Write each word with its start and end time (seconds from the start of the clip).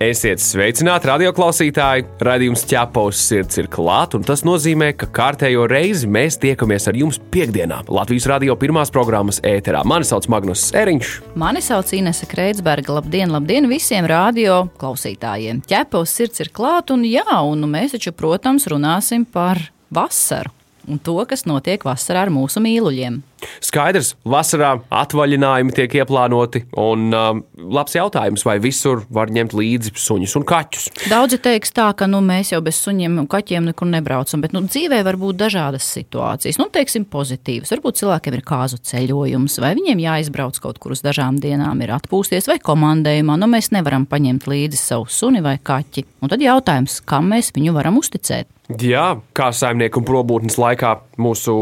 Esiet 0.00 0.40
sveicināti, 0.40 1.10
radioklausītāji! 1.10 2.06
Radījums 2.24 2.62
ķepaus 2.64 3.18
sirds 3.20 3.58
ir 3.60 3.66
klāts, 3.68 4.16
un 4.16 4.22
tas 4.24 4.40
nozīmē, 4.48 4.94
ka 4.96 5.04
kārtējo 5.12 5.66
reizi 5.68 6.08
mēs 6.08 6.38
tiekamies 6.40 6.88
ar 6.88 6.96
jums 6.96 7.18
piekdienā 7.34 7.82
Latvijas 7.92 8.24
radio 8.30 8.56
pirmās 8.56 8.88
programmas 8.94 9.42
ēterā. 9.44 9.82
Mani 9.84 10.08
sauc 10.08 10.24
Magnus 10.32 10.70
Eriņš. 10.72 11.10
Mani 11.42 11.60
sauc 11.60 11.92
Inese 11.92 12.24
Kreitsberga. 12.30 12.94
Labdien, 12.96 13.28
labdien 13.28 13.68
visiem 13.68 14.08
radio 14.08 14.62
klausītājiem! 14.80 15.60
Ķepaus 15.68 16.16
sirds 16.16 16.40
ir 16.46 16.48
klāts, 16.48 16.96
un 16.96 17.04
jā, 17.04 17.28
un 17.44 17.68
mēs 17.68 17.92
taču, 17.98 18.16
protams, 18.16 18.70
runāsim 18.72 19.28
par 19.28 19.60
vasaru 19.92 20.56
un 20.88 20.96
to, 20.96 21.18
kas 21.28 21.44
notiek 21.44 21.84
vasarā 21.84 22.24
ar 22.24 22.32
mūsu 22.32 22.64
mīluļiem. 22.64 23.20
Skaidrs, 23.64 24.14
vasarā 24.28 24.74
atvaļinājumi 24.92 25.74
tiek 25.76 25.94
ieplānoti, 26.00 26.64
un 26.80 27.08
um, 27.14 27.42
labs 27.72 27.96
jautājums, 27.96 28.44
vai 28.46 28.58
visur 28.62 29.04
var 29.12 29.32
ņemt 29.32 29.54
līdzi 29.56 29.94
suņus 29.98 30.36
un 30.40 30.46
kaķus. 30.48 30.88
Daudzi 31.10 31.40
teiks 31.42 31.74
tā, 31.76 31.90
ka 31.96 32.08
nu, 32.10 32.22
mēs 32.24 32.52
jau 32.54 32.60
bez 32.64 32.80
suņiem 32.84 33.18
un 33.22 33.28
kaķiem 33.30 33.70
nekur 33.70 33.90
nebraucam, 33.90 34.42
bet 34.44 34.54
nu, 34.56 34.64
dzīvē 34.66 35.02
var 35.06 35.18
būt 35.20 35.40
dažādas 35.40 35.86
situācijas. 35.96 36.60
Nu, 36.60 36.68
teiksim, 36.72 37.06
pozitīvas. 37.10 37.72
Varbūt 37.74 38.00
cilvēkiem 38.02 38.38
ir 38.38 38.44
kāzu 38.46 38.80
ceļojums, 38.90 39.58
vai 39.62 39.74
viņiem 39.78 40.04
jāizbrauc 40.04 40.60
kaut 40.62 40.80
kur 40.82 40.96
uz 40.96 41.04
dažām 41.04 41.40
dienām, 41.42 41.82
ir 41.84 41.94
atpūsties 41.96 42.50
vai 42.50 42.60
komandējumā. 42.62 43.38
Nu, 43.40 43.50
mēs 43.50 43.72
nevaram 43.74 44.06
paņemt 44.10 44.48
līdzi 44.50 44.80
savu 44.80 45.10
suni 45.10 45.42
vai 45.44 45.56
kaķi. 45.62 46.06
Un 46.20 46.32
tad 46.32 46.42
jautājums, 46.44 47.00
kam 47.08 47.30
mēs 47.32 47.52
viņu 47.56 47.76
varam 47.76 48.00
uzticēt? 48.00 48.50
Jā, 48.78 49.16
kā 49.34 49.50
saimnieku 49.56 49.98
un 49.98 50.06
probūtnes 50.06 50.58
laikā 50.60 50.92
mūsu 51.18 51.54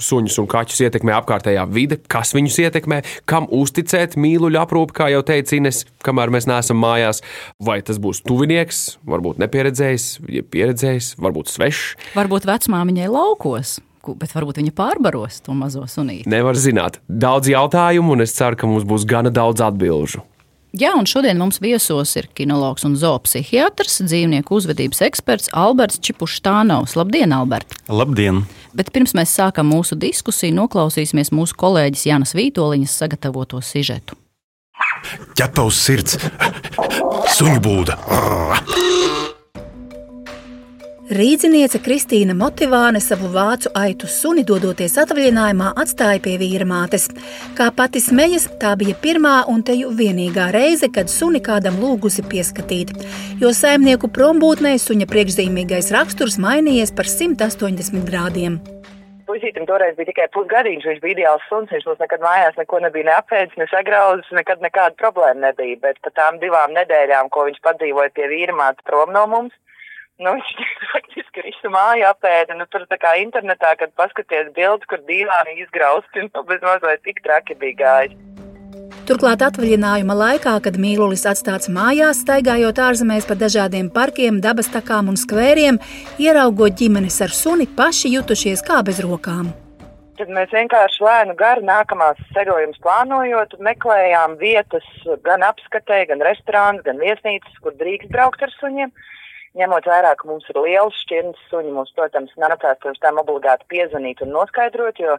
suņus 0.00 0.38
un 0.42 0.48
kaķus 0.50 0.82
ietekmē 0.88 1.14
apkārtējā 1.20 1.64
vide, 1.70 1.98
kas 2.10 2.34
viņus 2.36 2.58
ietekmē, 2.66 3.00
kam 3.30 3.46
uzticēt 3.54 4.18
mīluļu 4.20 4.60
aprūpi, 4.60 4.96
kā 4.96 5.08
jau 5.12 5.22
teica 5.26 5.58
Ines, 5.58 5.84
kamēr 6.04 6.32
mēs 6.34 6.48
neesam 6.50 6.80
mājās. 6.82 7.22
Vai 7.62 7.80
tas 7.86 8.00
būs 8.02 8.24
tuvinieks, 8.26 8.84
varbūt 9.08 9.40
nepieredzējis, 9.42 10.08
ja 10.34 10.44
pieredzējis, 10.44 11.14
varbūt 11.22 11.52
svešs. 11.52 11.96
Varbūt 12.18 12.48
vecmāmiņai 12.50 13.10
laukos. 13.12 13.78
Bet 14.04 14.34
varbūt 14.36 14.58
viņa 14.60 14.74
pārbaros 14.76 15.38
to 15.46 15.54
mazo 15.56 15.86
sunīti. 15.88 16.28
Nevar 16.28 16.58
zināt. 16.60 16.98
Daudz 17.08 17.48
jautājumu, 17.48 18.12
un 18.12 18.26
es 18.26 18.36
ceru, 18.36 18.58
ka 18.60 18.68
mums 18.68 18.84
būs 18.84 19.06
gana 19.08 19.32
daudz 19.32 19.64
atbildžu. 19.64 20.20
Jā, 20.74 20.90
un 20.98 21.06
šodien 21.06 21.38
mums 21.38 21.60
viesos 21.62 22.16
ir 22.18 22.26
kinologs 22.34 22.82
un 22.82 22.96
zoopsihiatrs, 22.98 24.00
dzīvnieku 24.08 24.56
uzvedības 24.56 25.04
eksperts 25.06 25.52
Alberts 25.54 26.00
Čipuštānovs. 26.02 26.96
Labdien, 26.98 27.30
Albert! 27.36 27.76
Labdien! 27.86 28.40
Bet 28.74 28.90
pirms 28.90 29.14
mēs 29.14 29.36
sākam 29.38 29.70
mūsu 29.70 29.94
diskusiju, 29.94 30.56
noklausīsimies 30.56 31.30
mūsu 31.30 31.54
kolēģis 31.62 32.08
Jānis 32.10 32.34
Vītoliņas 32.34 32.96
sagatavoto 33.04 33.62
sižetu. 33.62 34.18
Ķepa 35.38 35.62
uz 35.62 35.78
sirds! 35.78 36.18
Suņu 37.36 37.62
būda! 37.62 37.94
Rīdziniece 41.14 41.78
Kristīna 41.78 42.34
Motivāne 42.34 42.98
savu 42.98 43.28
vācu 43.30 43.70
aitu 43.78 44.08
suni 44.10 44.42
dodoties 44.42 44.96
atvaļinājumā 44.98 45.68
atstāja 45.78 46.18
pie 46.24 46.32
vīra 46.40 46.66
mātes. 46.66 47.04
Kā 47.54 47.68
pati 47.76 48.02
smejas, 48.02 48.48
tā 48.58 48.72
bija 48.80 48.96
pirmā 48.98 49.36
un 49.52 49.62
teju 49.62 49.92
vienīgā 49.94 50.48
reize, 50.56 50.88
kad 50.90 51.12
suni 51.12 51.38
kādam 51.38 51.78
lūgusi 51.78 52.26
pieskatīt, 52.26 52.90
jo 53.38 53.54
saimnieku 53.54 54.10
prombūtnē 54.10 54.74
suņa 54.82 55.06
priekšzīmīgais 55.14 55.94
raksturs 55.94 56.40
mainījies 56.42 56.90
par 56.98 57.06
180 57.06 58.02
grādiem. 58.10 58.58
Puisītam 59.30 59.70
toreiz 59.70 59.94
bija 59.94 60.10
tikai 60.10 60.26
pusgadīgs, 60.34 60.88
viņš 60.88 61.02
bija 61.04 61.20
ideāls 61.20 61.46
suns, 61.46 61.70
viņš 61.70 61.92
mums 61.92 62.02
nekad 62.02 62.26
mājās 62.26 62.58
neko 62.58 62.82
nebija 62.82 63.12
neapēdis, 63.12 63.54
ne 63.62 63.70
sagrauzis, 63.70 64.34
nekad 64.34 64.66
nekāda 64.66 64.98
problēma 64.98 65.52
nebija, 65.52 65.78
bet 65.86 66.02
pa 66.02 66.10
tām 66.10 66.42
divām 66.42 66.74
nedēļām, 66.74 67.30
ko 67.30 67.46
viņš 67.46 67.62
padzīvoja 67.62 68.10
pie 68.18 68.32
vīrmātes 68.34 68.82
prom 68.90 69.14
no 69.14 69.28
mums, 69.30 69.54
Nu, 70.22 70.30
viņš 70.36 70.50
faktiski 70.94 71.42
visu 71.48 71.70
māju 71.74 72.06
apēda. 72.12 72.54
Nu, 72.58 72.68
tur 72.70 72.86
tā 72.90 72.98
kā 73.02 73.16
internetā, 73.18 73.74
kad 73.80 73.94
paskaties 73.98 74.52
bildes, 74.54 74.86
kur 74.90 75.02
dīvāni 75.08 75.58
izgrausti, 75.64 76.22
nu, 76.28 76.44
bez 76.46 76.62
mazliet 76.62 77.02
tik 77.06 77.22
traki 77.24 77.58
bija 77.58 77.80
gājis. 77.82 78.20
Turklāt 79.04 79.42
atvaļinājuma 79.44 80.14
laikā, 80.16 80.54
kad 80.64 80.78
mīlulis 80.80 81.26
atstāts 81.28 81.68
mājās, 81.68 82.22
staigājot 82.24 82.78
ārzemēs 82.80 83.26
pa 83.28 83.36
dažādiem 83.36 83.90
parkiem, 83.92 84.38
dabas 84.40 84.70
takām 84.72 85.10
un 85.12 85.18
skvēriem, 85.20 85.76
ieraugot 86.22 86.78
ģimenes 86.78 87.18
ar 87.26 87.34
suni, 87.34 87.66
paši 87.68 88.14
jutušies 88.14 88.64
kā 88.64 88.80
bez 88.86 89.02
rokām. 89.04 89.50
Tad 90.16 90.30
mēs 90.32 90.54
vienkārši 90.54 91.04
lēnu 91.04 91.34
garu 91.36 91.66
nākamās 91.68 92.22
ceļojumus 92.32 92.80
plānojot, 92.86 93.58
meklējām 93.66 94.38
vietas 94.40 94.86
gan 95.26 95.44
apskatē, 95.50 96.04
gan 96.08 96.24
restorānus, 96.24 96.86
gan 96.86 97.02
viesnīcas, 97.02 97.60
kur 97.60 97.76
drīkst 97.76 98.14
braukt 98.14 98.46
ar 98.46 98.54
suņiem 98.56 98.94
ņemot 99.58 99.86
vērā, 99.88 100.14
ka 100.18 100.28
mums 100.28 100.48
ir 100.50 100.60
liels 100.64 100.96
šķirnes 101.04 101.46
suņi, 101.50 101.72
mums, 101.74 101.92
protams, 101.96 102.34
nācās 102.40 102.80
pirms 102.82 103.02
tam 103.02 103.20
obligāti 103.22 103.68
piezvanīt 103.70 104.24
un 104.24 104.34
noskaidrot, 104.34 104.98
jo 104.98 105.16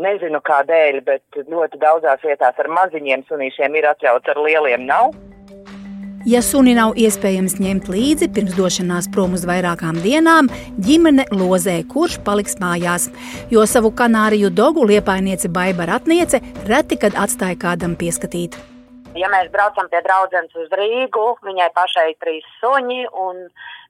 nezinu 0.00 0.40
kādēļ, 0.44 1.02
bet 1.06 1.44
ļoti 1.44 1.78
daudzās 1.82 2.24
vietās 2.24 2.58
ar 2.58 2.72
maziņiem 2.80 3.28
sunīšiem 3.28 3.78
ir 3.78 3.92
atļauts, 3.92 4.32
ar 4.32 4.42
lieliem 4.48 4.88
nav. 4.88 5.14
Ja 6.24 6.40
suni 6.40 6.72
nav 6.72 6.94
iespējams 6.96 7.58
ņemt 7.60 7.90
līdzi 7.92 8.30
pirms 8.32 8.54
došanās 8.56 9.10
prom 9.12 9.34
uz 9.36 9.44
vairākām 9.44 9.98
dienām, 10.00 10.48
ģimene 10.80 11.26
lozē, 11.36 11.82
kurš 11.92 12.16
paliks 12.24 12.56
mājās. 12.62 13.10
Jo 13.52 13.66
savu 13.68 13.92
kanāriju 13.92 14.48
dogu 14.48 14.88
liepainiece 14.88 15.52
Baiba 15.52 15.90
Ratniece 15.92 16.40
reti 16.64 16.96
kad 16.96 17.20
atstāja 17.26 17.60
kādam 17.60 17.92
pieskatīt. 18.00 18.56
Ja 19.14 19.28
mēs 19.30 19.46
braucam 19.54 19.86
pie 19.90 20.00
draudzenes 20.02 20.54
uz 20.58 20.72
Rīgu, 20.74 21.24
viņai 21.46 21.68
pašai 21.76 22.08
ir 22.10 22.16
trīs 22.22 22.46
suņi, 22.58 23.04
un 23.24 23.44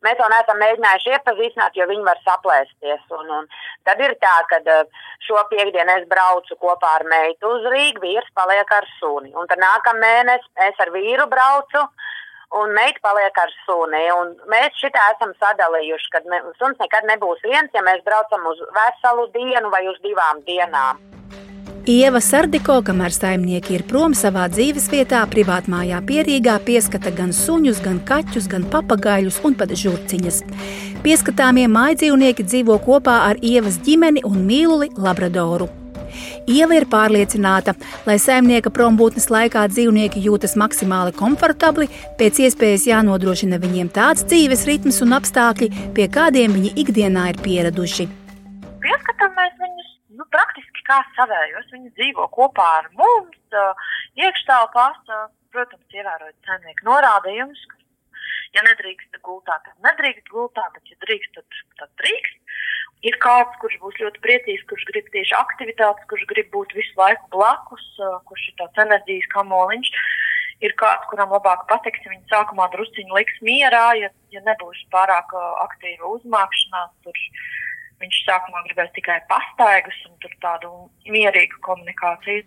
mēs 0.05 0.19
to 0.19 0.27
neesam 0.29 0.59
mēģinājuši 0.61 1.15
iepazīstināt, 1.17 1.79
jo 1.79 1.87
viņi 1.89 2.05
var 2.05 2.21
saplēsties. 2.27 3.07
Un, 3.17 3.31
un 3.39 3.49
tad 3.89 4.03
ir 4.05 4.13
tā, 4.21 4.35
ka 4.51 4.61
eh, 4.61 5.07
šo 5.25 5.47
piekdienu 5.53 5.97
es 5.97 6.05
braucu 6.11 6.59
kopā 6.61 6.99
ar 6.99 7.07
meitu 7.09 7.55
uz 7.55 7.65
Rīgu, 7.73 8.05
vīrs 8.05 8.29
paliek 8.37 8.77
ar 8.77 8.91
suni. 8.99 9.33
Un 9.33 9.49
tad 9.49 9.65
nākamā 9.65 10.03
mēnesī 10.05 10.69
es 10.69 10.85
ar 10.85 10.93
vīru 10.93 11.29
braucu. 11.33 11.87
Un 12.55 12.77
meita 12.77 13.01
paliek 13.03 13.41
ar 13.41 13.51
suni. 13.65 14.05
Un 14.15 14.37
mēs 14.53 14.77
šitā 14.79 15.09
esam 15.17 15.33
sadalījuši, 15.41 16.13
ka 16.13 16.21
ne, 16.29 16.45
suns 16.61 16.79
nekad 16.85 17.09
nebūs 17.09 17.41
viens, 17.49 17.73
ja 17.75 17.83
mēs 17.83 18.05
braucam 18.05 18.45
uz 18.53 18.61
veselu 18.77 19.27
dienu 19.35 19.73
vai 19.73 19.87
uz 19.89 19.99
divām 20.05 20.45
dienām. 20.45 21.14
Ieva 21.85 22.17
Sardiko, 22.25 22.79
kamēr 22.81 23.13
saimnieki 23.13 23.75
ir 23.77 23.83
prom 23.85 24.15
savā 24.17 24.47
dzīvesvietā, 24.49 25.19
privātmājā 25.29 25.99
pierīgā, 26.09 26.55
pieskata 26.65 27.11
gan 27.13 27.29
suņus, 27.37 27.83
gan 27.85 27.99
kaķus, 28.09 28.47
gan 28.49 28.65
papagaļus 28.73 29.43
un 29.45 29.53
pat 29.61 29.75
žurciņas. 29.77 30.39
Pieskatāmie 31.05 31.67
mājdzīvnieki 31.69 32.47
dzīvo 32.49 32.79
kopā 32.87 33.19
ar 33.27 33.43
Ievas 33.45 33.77
ģimeni 33.85 34.25
un 34.25 34.41
mīluli 34.49 34.89
Labradoru. 34.97 35.69
Ieva 36.49 36.79
ir 36.79 36.89
pārliecināta, 36.89 37.75
lai 38.09 38.17
saimnieka 38.17 38.73
prombūtnes 38.73 39.29
laikā 39.29 39.67
dzīvnieki 39.69 40.25
jūtas 40.25 40.57
maksimāli 40.57 41.13
komfortabli, 41.19 41.91
pēc 42.17 42.47
iespējas 42.47 42.89
jānodrošina 42.95 43.61
viņiem 43.61 43.93
tāds 43.93 44.25
dzīves 44.25 44.65
ritms 44.71 45.05
un 45.05 45.19
apstākļi, 45.21 45.69
pie 45.93 46.09
kādiem 46.09 46.57
viņi 46.57 46.79
ikdienā 46.81 47.35
ir 47.35 47.45
pieraduši. 47.45 48.09
Pieskatām 48.81 49.37
mēs 49.37 49.61
viņus 49.61 49.94
nu, 50.19 50.27
praktiski 50.35 50.85
kā 50.89 51.01
savējos. 51.17 51.71
Viņi 51.75 51.95
dzīvo 51.99 52.29
kopā 52.35 52.67
ar 52.81 52.91
mums, 52.99 53.59
iekštelpās, 54.21 55.01
protams, 55.55 55.97
ievērojot 55.99 56.49
saimnieku 56.49 56.89
norādījumus. 56.91 57.65
Ja 58.55 58.63
nedrīkst 58.63 59.19
gultā, 59.27 59.57
tad 59.67 59.75
nedrīkst 59.83 60.31
gultā, 60.31 60.63
bet, 60.77 60.87
ja 60.91 60.99
drīkst, 61.03 61.35
tad, 61.35 61.63
tad 61.81 61.91
drīkst. 62.03 62.41
Ir 63.05 63.17
kāds, 63.21 63.57
kurš 63.61 63.75
būs 63.83 63.99
ļoti 64.01 64.23
priecīgs, 64.25 64.63
kurš 64.71 64.85
grib 64.89 65.09
tieši 65.13 65.35
aktivitātes, 65.37 66.07
kurš 66.09 66.23
grib 66.31 66.49
būt 66.55 66.73
visu 66.77 66.95
laiku 66.97 67.27
blakus, 67.35 67.85
kurš 68.31 68.47
ir 68.49 68.55
tāds 68.63 68.81
enerģijas 68.87 69.27
kamoliņš. 69.35 69.91
Ir 70.65 70.73
kāds, 70.81 71.05
kuram 71.11 71.35
labāk 71.35 71.67
patiks, 71.69 72.01
ja 72.07 72.15
viņi 72.15 72.31
sākumā 72.31 72.71
drusciņi 72.73 73.13
liks 73.19 73.43
mierā, 73.45 73.89
ja, 74.01 74.09
ja 74.33 74.41
nebūs 74.47 74.81
pārāk 74.95 75.35
aktīva 75.67 76.15
uzmākšanās. 76.15 76.95
Tur, 77.05 77.19
Viņš 78.03 78.21
sākumā 78.27 78.65
gribēja 78.67 78.91
tikai 78.97 79.21
pastaigas 79.31 79.97
un 80.09 80.35
tādu 80.43 80.73
mierīgu 81.09 81.61
komunikāciju. 81.65 82.45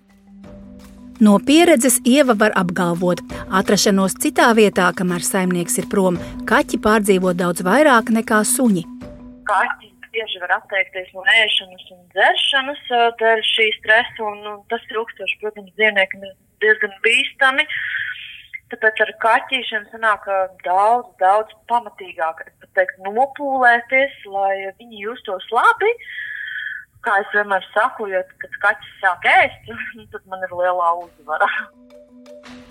No 1.24 1.40
pieredzes 1.42 1.98
Ieva 2.06 2.36
var 2.38 2.54
apgalvot, 2.60 3.24
atrašanos 3.60 4.20
citā 4.22 4.52
vietā, 4.54 4.92
kamēr 4.94 5.24
saimnieks 5.26 5.80
ir 5.82 5.88
prom, 5.90 6.20
kaķi 6.50 6.78
pārdzīvo 6.84 7.34
daudz 7.34 7.64
vairāk 7.66 8.12
nekā 8.14 8.44
suņi. 8.46 8.84
Kaķi 9.50 9.90
bieži 10.14 10.42
var 10.44 10.54
atteikties 10.60 11.10
no 11.16 11.26
ēšanas 11.34 11.88
un 11.96 12.04
dzeršanas 12.14 12.84
dēļ 13.22 13.42
šī 13.50 13.68
stresa, 13.80 14.28
un, 14.30 14.46
un 14.52 14.62
tas 14.70 14.86
ilgstoši, 14.94 15.40
protams, 15.42 15.74
dzīvniekam 15.80 16.28
ir 16.28 16.36
diezgan 16.62 16.94
bīstami. 17.06 17.66
Tāpēc 18.72 19.02
ar 19.04 19.12
kaķīšiem 19.24 19.86
sanāk 19.94 20.26
daudz, 20.66 21.08
daudz 21.22 21.54
pamatīgāk, 21.72 22.42
teiktu, 22.76 23.14
nopūlēties, 23.16 24.18
lai 24.34 24.74
viņi 24.80 25.04
justos 25.06 25.48
labi. 25.56 25.92
Kā 27.06 27.22
es 27.24 27.30
vienmēr 27.32 27.64
saku, 27.72 28.10
jo, 28.12 28.20
kad 28.44 28.58
kaķis 28.66 28.98
sāk 29.04 29.28
ēst, 29.32 29.72
tad 30.14 30.28
man 30.28 30.44
ir 30.44 30.56
lielā 30.60 30.90
uzvara. 31.00 31.48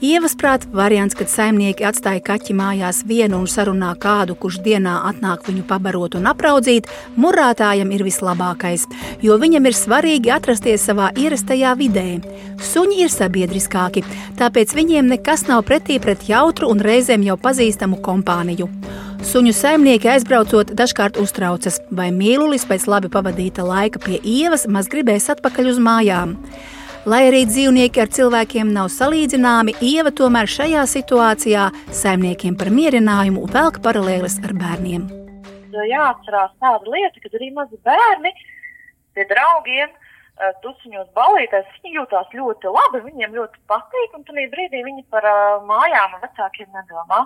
Ievas 0.04 0.34
prāt, 0.36 0.66
variants, 0.76 1.14
kad 1.16 1.30
saimnieki 1.32 1.84
atstāja 1.88 2.20
kaķi 2.20 2.52
mājās 2.52 2.98
vienu 3.08 3.38
un 3.40 3.46
sarunā 3.48 3.94
kādu, 3.96 4.34
kurš 4.36 4.58
dienā 4.60 4.98
atnāk 5.08 5.46
viņu 5.48 5.64
pabarot 5.64 6.18
un 6.18 6.28
apraudzīt, 6.28 6.90
murātājam 7.16 7.94
ir 7.96 8.04
vislabākais, 8.04 8.84
jo 9.24 9.38
viņam 9.40 9.70
ir 9.70 9.78
svarīgi 9.78 10.34
atrasties 10.36 10.84
savā 10.84 11.08
ierastajā 11.16 11.72
vidē. 11.80 12.04
Suņi 12.60 13.00
ir 13.06 13.14
sabiedriskāki, 13.14 14.04
tāpēc 14.36 14.76
viņiem 14.76 15.08
nekas 15.14 15.46
nav 15.48 15.64
pretī 15.64 15.96
pret 15.96 16.28
jautru 16.28 16.68
un 16.68 16.84
reizēm 16.84 17.24
jau 17.24 17.40
pazīstamu 17.40 17.96
kompāniju. 18.04 18.68
Suņu 19.24 19.56
saimnieki 19.56 20.12
aizbraucot, 20.12 20.76
dažkārt 20.76 21.16
uztraucas, 21.16 21.80
vai 21.88 22.12
mīlulis 22.12 22.68
pēc 22.68 22.84
labi 22.84 23.08
pavadīta 23.08 23.64
laika 23.64 24.04
pie 24.04 24.20
ievas 24.20 24.68
maz 24.68 24.92
gribēs 24.92 25.32
atpakaļ 25.32 25.72
uz 25.72 25.80
mājām. 25.80 26.36
Lai 27.06 27.20
arī 27.28 27.44
dzīvnieki 27.46 28.00
ar 28.02 28.08
cilvēkiem 28.10 28.72
nav 28.74 28.88
salīdzināmi, 28.90 29.76
Ieva 29.78 30.10
tomēr 30.10 30.48
šajā 30.50 30.80
situācijā 30.90 31.68
saimniekiem 31.94 32.56
par 32.58 32.72
mierinājumu 32.74 33.44
velk 33.52 33.78
paralēles 33.84 34.40
ar 34.42 34.54
bērniem. 34.58 35.04
Jāatcerās 35.86 36.56
tāda 36.58 36.90
lieta, 36.90 37.22
ka 37.22 37.30
arī 37.38 37.52
mazi 37.54 37.78
bērni 37.86 38.32
pie 39.14 39.26
draugiem 39.30 39.86
eh, 39.86 40.50
tusiņos 40.64 41.12
balīties, 41.14 41.68
viņi 41.84 42.00
jūtās 42.00 42.34
ļoti 42.40 42.74
labi, 42.74 43.04
viņiem 43.04 43.38
ļoti 43.38 43.62
patīk, 43.70 44.18
un 44.18 44.26
tajā 44.26 44.48
brīdī 44.56 44.82
viņi 44.88 45.06
par 45.14 45.30
uh, 45.30 45.62
mājām 45.70 46.18
un 46.18 46.26
vecākiem 46.26 46.74
nedomā. 46.74 47.22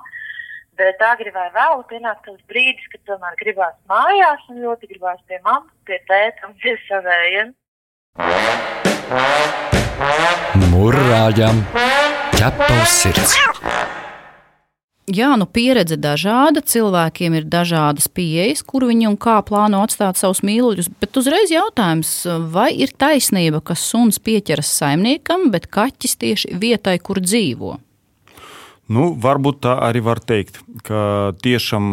Bet 0.77 1.01
agri 1.09 1.33
vai 1.33 1.47
vēl 1.57 1.87
pienāk 1.89 2.21
tas 2.29 2.37
brīdis, 2.53 2.85
kad 2.93 3.07
tomēr 3.09 3.41
gribās 3.41 3.81
mājās 3.89 4.45
un 4.53 4.61
ļoti 4.61 4.93
gribās 4.93 5.25
pie 5.25 5.41
mammas, 5.41 5.73
pie 5.89 6.03
tēta 6.05 6.53
un 6.53 6.57
pie 6.61 6.77
savējiem. 6.85 7.57
Mūrāģam 10.71 11.65
ķepa 12.37 12.67
uz 12.77 12.93
sirds. 12.95 13.33
Jā, 15.11 15.33
nu 15.35 15.49
pieredze 15.51 15.97
dažāda, 15.99 16.63
cilvēkiem 16.63 17.35
ir 17.41 17.49
dažādas 17.51 18.07
pieejas, 18.07 18.63
kur 18.63 18.87
viņi 18.87 19.09
un 19.09 19.17
kā 19.19 19.41
plāno 19.43 19.83
atstāt 19.83 20.21
savus 20.21 20.45
mīluļus. 20.47 20.93
Bet 21.03 21.19
uzreiz 21.19 21.51
jautājums, 21.51 22.13
vai 22.55 22.71
ir 22.79 22.95
taisnība, 22.95 23.59
ka 23.59 23.75
suns 23.75 24.23
pieķeras 24.23 24.71
saimniekam, 24.79 25.51
bet 25.51 25.67
kaķis 25.67 26.15
tieši 26.23 26.55
vietai, 26.63 27.01
kur 27.03 27.19
dzīvo? 27.19 27.81
Nu, 28.91 29.13
varbūt 29.15 29.61
tā 29.63 29.77
arī 29.87 30.01
var 30.03 30.19
teikt, 30.19 30.57
ka 30.83 31.31
tiešām 31.45 31.85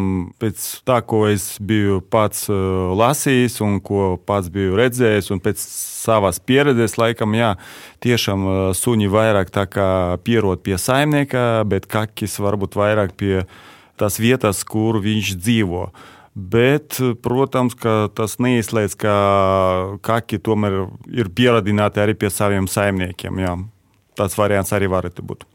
pēc 0.42 0.64
tā, 0.88 0.96
ko 1.06 1.28
es 1.30 1.46
biju 1.62 2.00
pats 2.02 2.48
uh, 2.50 2.90
lasījis 2.98 3.60
un 3.62 3.76
ko 3.86 4.16
pats 4.18 4.50
biju 4.50 4.74
redzējis, 4.80 5.28
un 5.36 5.42
pēc 5.46 5.62
savas 5.62 6.40
pieredzes, 6.42 6.96
laikam, 6.98 7.36
jā, 7.38 7.52
tiešām 8.02 8.46
uh, 8.50 8.56
suņi 8.74 9.12
vairāk 9.14 9.54
pierod 10.26 10.64
pie 10.66 10.80
saimnieka, 10.82 11.44
bet 11.70 11.86
kakis 11.86 12.40
varbūt 12.42 12.78
vairāk 12.80 13.14
pie 13.14 13.44
tās 14.02 14.18
vietas, 14.18 14.64
kur 14.66 14.98
viņš 15.04 15.36
dzīvo. 15.38 15.84
Bet, 16.34 16.98
protams, 17.22 17.78
tas 18.18 18.38
neizslēdz, 18.42 18.98
ka 18.98 19.14
kaki 20.06 20.42
tomēr 20.42 20.80
ir 21.14 21.30
pieradināti 21.30 22.02
arī 22.02 22.18
pie 22.18 22.34
saviem 22.34 22.70
saimniekiem. 22.70 23.42
Jā. 23.42 23.54
Tas 24.18 24.38
variants 24.38 24.74
arī 24.74 24.90
varētu 24.90 25.26
būt. 25.26 25.46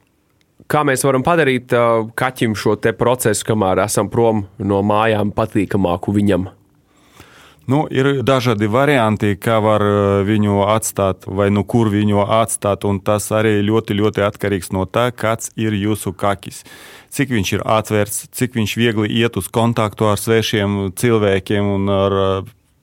Kā 0.72 0.80
mēs 0.88 1.02
varam 1.04 1.20
padarīt 1.20 1.74
kaķim 2.16 2.54
šo 2.56 2.78
procesu, 2.96 3.44
kamēr 3.44 3.82
esam 3.84 4.08
prom 4.08 4.46
no 4.56 4.78
mājām, 4.80 5.28
patīkamāku 5.36 6.14
viņam? 6.16 6.46
Nu, 7.68 7.82
ir 7.92 8.22
dažādi 8.24 8.66
varianti, 8.72 9.34
kā 9.36 9.58
var 9.62 9.84
viņu 10.24 10.64
atstāt, 10.72 11.28
vai 11.28 11.50
nu 11.52 11.62
kur 11.68 11.92
viņu 11.92 12.24
atstāt. 12.24 12.86
Tas 13.04 13.28
arī 13.36 13.60
ļoti, 13.62 13.98
ļoti 14.00 14.24
atkarīgs 14.24 14.72
no 14.72 14.86
tā, 14.88 15.10
kāds 15.12 15.52
ir 15.60 15.76
jūsu 15.76 16.14
kakis. 16.16 16.64
Cik 17.12 17.36
viņš 17.36 17.52
ir 17.52 17.66
atvērts, 17.68 18.24
cik 18.32 18.56
viņš 18.56 18.74
viegli 18.80 19.12
iet 19.20 19.36
uz 19.36 19.52
kontaktu 19.52 20.08
ar 20.08 20.16
svešiem 20.16 20.94
cilvēkiem 20.96 21.68
un 21.76 21.92
ar 21.92 22.18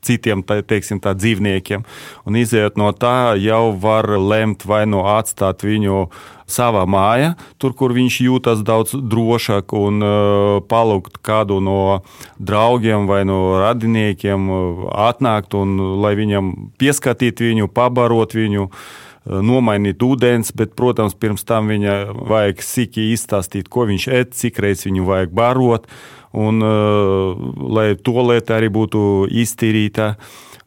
citiem 0.06 0.44
teiksim, 0.44 1.01
tā, 1.04 1.13
dzīvniekiem. 1.18 1.86
Un 2.28 2.40
izējot 2.40 2.80
no 2.80 2.92
tā, 2.96 3.36
jau 3.42 3.74
var 3.80 4.07
lemt 4.19 4.66
vai 4.69 4.86
nu 4.90 5.04
atstāt 5.07 5.66
viņu 5.68 6.07
savā 6.50 6.86
mājā, 6.90 7.36
tur, 7.62 7.75
kur 7.78 7.94
viņš 7.94 8.22
jūtas 8.25 8.63
daudz 8.66 8.96
drošāk, 8.98 9.75
un 9.78 10.01
uh, 10.01 10.56
palūgt 10.66 11.19
kādu 11.25 11.60
no 11.62 12.01
draugiem 12.42 13.06
vai 13.10 13.22
no 13.30 13.60
radiniekiem, 13.62 14.50
uh, 14.50 14.88
atnākt 15.10 15.54
un 15.60 15.78
lai 16.02 16.16
viņam 16.18 16.56
pieskatīt 16.81 17.44
viņu, 17.45 17.69
pabarot 17.69 18.34
viņu 18.34 18.66
uh, 18.66 18.81
nomainīt 19.30 20.02
ūdens, 20.04 20.54
bet, 20.56 20.74
protams, 20.78 21.13
pirms 21.13 21.45
tam 21.48 21.69
viņa 21.69 21.98
vajag 22.30 22.63
sīki 22.66 23.12
izstāstīt, 23.13 23.69
ko 23.69 23.86
viņš 23.90 24.07
ēd, 24.22 24.34
cik 24.38 24.62
reizes 24.63 24.88
viņu 24.90 25.06
vajag 25.10 25.36
barot, 25.36 25.86
un 26.31 26.62
uh, 26.62 27.34
lai 27.70 27.96
to 27.96 28.22
lieta 28.30 28.60
arī 28.60 28.70
būtu 28.74 29.28
iztīrīta. 29.30 30.16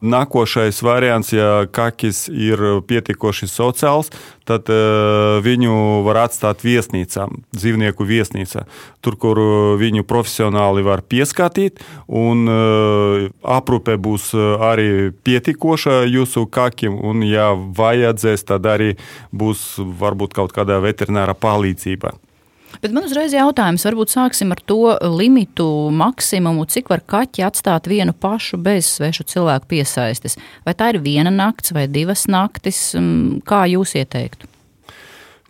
Nākošais 0.03 0.81
variants, 0.83 1.29
ja 1.31 1.63
kakis 1.71 2.25
ir 2.27 2.59
pietiekoši 2.83 3.47
sociāls, 3.47 4.09
tad 4.43 4.67
uh, 4.67 5.39
viņu 5.39 6.03
var 6.03 6.25
atstāt 6.25 6.65
viesnīcā, 6.65 7.29
dzīvnieku 7.55 8.03
viesnīcā. 8.03 8.65
Tur, 8.99 9.15
kur 9.15 9.39
viņu 9.79 10.03
profesionāli 10.03 10.83
var 10.83 11.05
pieskatīt, 11.07 11.79
un 12.11 12.43
uh, 12.51 13.29
aprūpe 13.47 13.95
būs 13.95 14.33
arī 14.59 15.13
pietiekoša 15.23 16.01
jūsu 16.11 16.49
kakim, 16.51 16.99
un, 16.99 17.23
ja 17.23 17.53
vajadzēs, 17.55 18.43
tad 18.51 18.67
arī 18.67 18.97
būs 19.31 19.77
varbūt 19.79 20.35
kaut 20.35 20.51
kāda 20.51 20.83
veterinārā 20.83 21.39
palīdzība. 21.39 22.17
Bet 22.81 22.93
man 22.95 23.05
uzreiz 23.07 23.33
jautājums, 23.35 23.85
varbūt 23.85 24.13
sāksim 24.13 24.53
ar 24.55 24.61
to 24.65 24.95
limitu, 25.13 25.67
maksimumu, 25.93 26.65
cik 26.69 26.89
var 26.93 27.03
kaķi 27.05 27.45
atstāt 27.45 27.89
vienu 27.91 28.15
pašu 28.15 28.57
bez 28.61 28.89
svešu 28.97 29.27
cilvēku 29.29 29.69
piesaistes. 29.75 30.39
Vai 30.65 30.73
tā 30.77 30.93
ir 30.93 31.03
viena 31.03 31.33
nakts 31.33 31.75
vai 31.75 31.85
divas 31.91 32.25
naktis? 32.31 32.91
Mm, 32.97 33.43
kā 33.47 33.65
jūs 33.71 33.95
ieteiktu? 33.99 34.49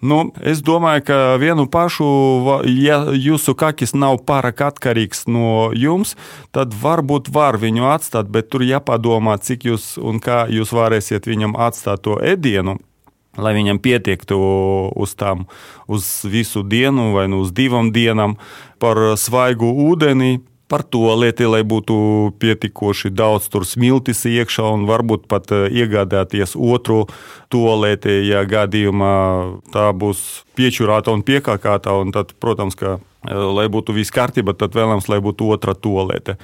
Nu, 0.03 0.33
es 0.43 0.59
domāju, 0.59 1.05
ka 1.07 1.17
vienu 1.39 1.63
pašu, 1.71 2.05
ja 2.67 2.97
jūsu 3.15 3.53
kakis 3.55 3.93
nav 3.95 4.17
pārāk 4.27 4.59
atkarīgs 4.65 5.23
no 5.31 5.69
jums, 5.71 6.17
tad 6.51 6.75
varbūt 6.75 7.29
var 7.31 7.55
viņu 7.61 7.87
atstāt, 7.87 8.27
bet 8.27 8.51
tur 8.51 8.65
jāpadomā, 8.67 9.37
cik 9.39 9.63
jūs 9.69 9.93
un 10.03 10.19
kā 10.19 10.43
jūs 10.51 10.75
varēsiet 10.75 11.29
viņam 11.29 11.55
atstāt 11.55 12.03
to 12.03 12.19
ēdienu 12.19 12.81
lai 13.37 13.53
viņam 13.57 13.81
pietiektu 13.81 14.37
uz 14.95 15.15
tām, 15.17 15.47
uz 15.87 16.07
visu 16.29 16.63
dienu 16.63 17.11
vai 17.15 17.27
nu 17.31 17.43
uz 17.43 17.53
divām 17.55 17.91
dienām, 17.93 18.37
par 18.79 18.99
svaigu 19.17 19.71
ūdeni. 19.89 20.41
Par 20.71 20.81
to 20.81 21.11
lieti, 21.19 21.45
lai 21.45 21.59
būtu 21.61 21.95
pietiekoši 22.41 23.11
daudz 23.13 23.49
smiltis 23.67 24.23
iekšā, 24.25 24.63
un 24.73 24.87
varbūt 24.89 25.27
pat 25.29 25.51
eh, 25.53 25.67
iegādāties 25.69 26.55
otru 26.55 27.03
tolēti, 27.53 28.23
ja 28.31 28.41
gadījumā 28.47 29.13
tā 29.75 29.91
būs 29.93 30.47
piečurāta 30.57 31.13
un 31.13 31.21
piekāpta. 31.21 31.99
Tad, 32.15 32.33
protams, 32.41 32.79
ka 32.79 32.95
lai 33.29 33.67
būtu 33.71 33.95
viss 33.95 34.13
kārtībā, 34.13 34.55
tad 34.57 34.75
vēlams, 34.75 35.07
lai 35.11 35.19
būtu 35.23 35.47
otra 35.55 35.75
tolete. 35.75 36.37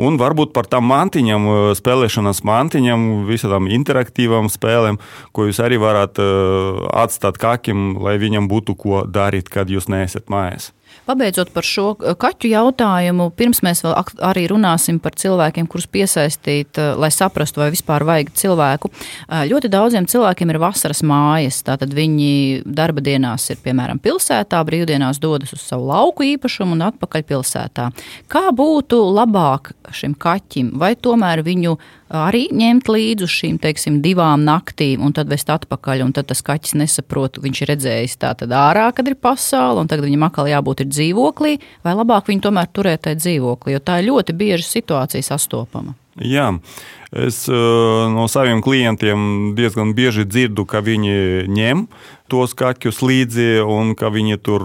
Un 0.00 0.16
varbūt 0.20 0.52
par 0.56 0.68
tām 0.70 0.88
mantiņām, 0.88 1.48
eh, 1.48 1.74
spēlēšanas 1.76 2.42
mantiņām, 2.48 3.26
visām 3.28 3.68
interaktīvām 3.68 4.48
spēlēm, 4.48 4.98
ko 5.32 5.48
jūs 5.48 5.60
arī 5.60 5.80
varat 5.80 6.18
eh, 6.18 6.86
atstāt 7.04 7.38
kakim, 7.38 8.00
lai 8.00 8.16
viņam 8.18 8.48
būtu 8.48 8.76
ko 8.76 9.04
darīt, 9.06 9.48
kad 9.52 9.68
jūs 9.68 9.88
neesat 9.88 10.28
mājās. 10.32 10.72
Pabeidzot 11.06 11.50
par 11.54 11.66
šo 11.66 11.92
kaķu 11.98 12.50
jautājumu, 12.52 13.30
pirms 13.34 13.62
mēs 13.66 13.82
vēl 13.82 13.96
arī 14.22 14.44
runāsim 14.52 15.00
par 15.02 15.16
cilvēkiem, 15.18 15.66
kurus 15.70 15.88
piesaistīt, 15.90 16.78
eh, 16.78 16.92
lai 16.94 17.10
saprastu, 17.10 17.62
vai 17.62 17.70
vispār 17.74 18.04
vajag 18.06 18.30
cilvēku. 18.38 18.90
Eh, 19.28 19.48
ļoti 19.50 19.70
daudziem 19.72 20.06
cilvēkiem 20.06 20.50
ir 20.50 20.60
vasaras 20.62 21.02
mājas, 21.02 21.62
tātad 21.66 21.90
viņi 21.92 22.62
darba 22.64 23.00
dienās 23.00 23.50
ir 23.50 23.56
piemēram 23.56 23.98
pilsētā, 23.98 24.62
brīvdienās 24.64 25.18
dodas 25.18 25.52
uz 25.52 25.60
savu 25.60 25.86
lauku 25.90 26.22
īpašumu 26.36 26.72
un 26.72 26.92
atpakaļ 26.92 27.22
pilsētā. 27.22 27.90
Kā 28.28 28.50
būtu 28.50 29.02
labāk 29.12 29.72
šim 29.90 30.14
kaķim, 30.14 30.78
vai 30.78 30.94
tomēr 30.94 31.42
viņu 31.42 31.78
arī 32.12 32.44
ņemt 32.52 32.90
līdzi 32.92 33.26
uz 33.26 33.32
šīm 33.32 33.56
teiksim, 33.62 34.00
divām 34.04 34.44
naktīm 34.46 35.02
un 35.04 35.14
tad 35.16 35.30
vest 35.32 35.50
atpakaļ. 35.52 36.04
Tad 36.16 36.28
tas 36.30 36.44
kaķis 36.44 36.76
nesaprot, 36.80 37.40
viņš 37.42 37.62
ir 37.62 37.72
redzējis 37.72 38.18
tā 38.20 38.34
tad 38.38 38.52
ārā, 38.56 38.88
kad 38.96 39.08
ir 39.08 39.16
pasaule, 39.16 39.82
un 39.82 39.90
tagad 39.90 40.08
viņam 40.08 40.28
atkal 40.28 40.50
jābūt 40.50 40.84
dzīvoklī, 40.90 41.56
vai 41.86 41.96
labāk 41.96 42.30
viņu 42.30 42.46
tomēr 42.48 42.70
turēt 42.74 43.06
tajā 43.06 43.20
dzīvoklī, 43.22 43.76
jo 43.76 43.82
tā 43.84 44.00
ir 44.00 44.10
ļoti 44.10 44.36
bieži 44.36 44.68
situācija 44.68 45.24
sastopama. 45.32 45.96
Jā, 46.20 46.50
es 47.16 47.46
no 47.48 48.26
saviem 48.28 48.60
klientiem 48.64 49.54
diezgan 49.56 49.94
bieži 49.96 50.26
dzirdu, 50.28 50.66
ka 50.68 50.82
viņi 50.84 51.48
ņem 51.48 51.86
tos 52.32 52.54
kaķus 52.56 53.02
līdzi 53.04 53.48
un 53.68 53.92
ka 53.98 54.08
viņi 54.12 54.38
tur 54.44 54.64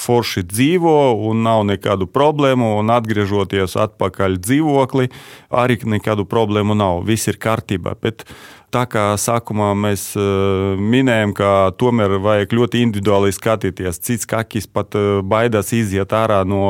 forši 0.00 0.44
dzīvo 0.48 0.98
un 1.28 1.42
nav 1.44 1.66
nekādu 1.68 2.08
problēmu. 2.08 2.78
Un 2.80 2.92
atgriežoties 2.94 3.76
atpakaļ 3.84 4.38
dzīvoklī, 4.40 5.10
arī 5.52 5.78
nekādu 5.84 6.24
problēmu 6.28 6.76
nav. 6.78 7.02
Viss 7.08 7.28
ir 7.28 7.36
kārtībā. 7.42 7.94
Bet 8.00 8.24
tā 8.74 8.86
kā 8.88 9.10
sākumā 9.20 9.74
mēs 9.76 10.10
minējām, 10.16 11.36
ka 11.36 11.52
tomēr 11.80 12.18
vajag 12.24 12.56
ļoti 12.56 12.84
individuāli 12.86 13.36
skatīties. 13.36 14.00
Cits 14.08 14.28
kakis 14.28 14.68
pat 14.70 14.96
baidās 15.28 15.74
iziet 15.76 16.14
ārā 16.16 16.44
no 16.48 16.64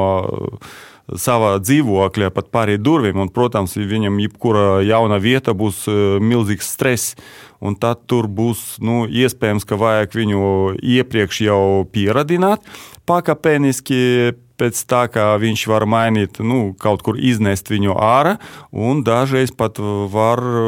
savā 1.17 1.57
dzīvoklī, 1.63 2.29
pat 2.35 2.51
pāri 2.53 2.79
durvīm. 2.81 3.21
Un, 3.23 3.31
protams, 3.33 3.77
viņam 3.79 4.19
jebkura 4.25 4.83
jauna 4.85 5.21
vieta 5.23 5.55
būs 5.57 5.87
e, 5.89 5.97
milzīgs 6.21 6.75
stress. 6.75 7.17
Un 7.65 7.75
tad 7.75 8.05
tur 8.07 8.29
būs 8.31 8.77
nu, 8.85 9.07
iespējams, 9.09 9.67
ka 9.67 9.79
vajag 9.81 10.15
viņu 10.21 10.43
iepriekš 10.79 11.41
jau 11.49 11.63
pieradināt 11.93 12.67
pakāpeniski. 13.09 14.37
Pēc 14.59 14.75
tā, 14.91 15.05
kā 15.07 15.37
viņš 15.39 15.61
var 15.71 15.85
mainīt, 15.87 16.41
nu, 16.43 16.73
kaut 16.83 17.05
kur 17.07 17.15
iznest 17.15 17.69
viņu 17.71 17.93
ārā, 17.95 18.33
un 18.75 19.05
dažreiz 19.07 19.53
pat 19.55 19.79
var 20.11 20.43
e, 20.43 20.63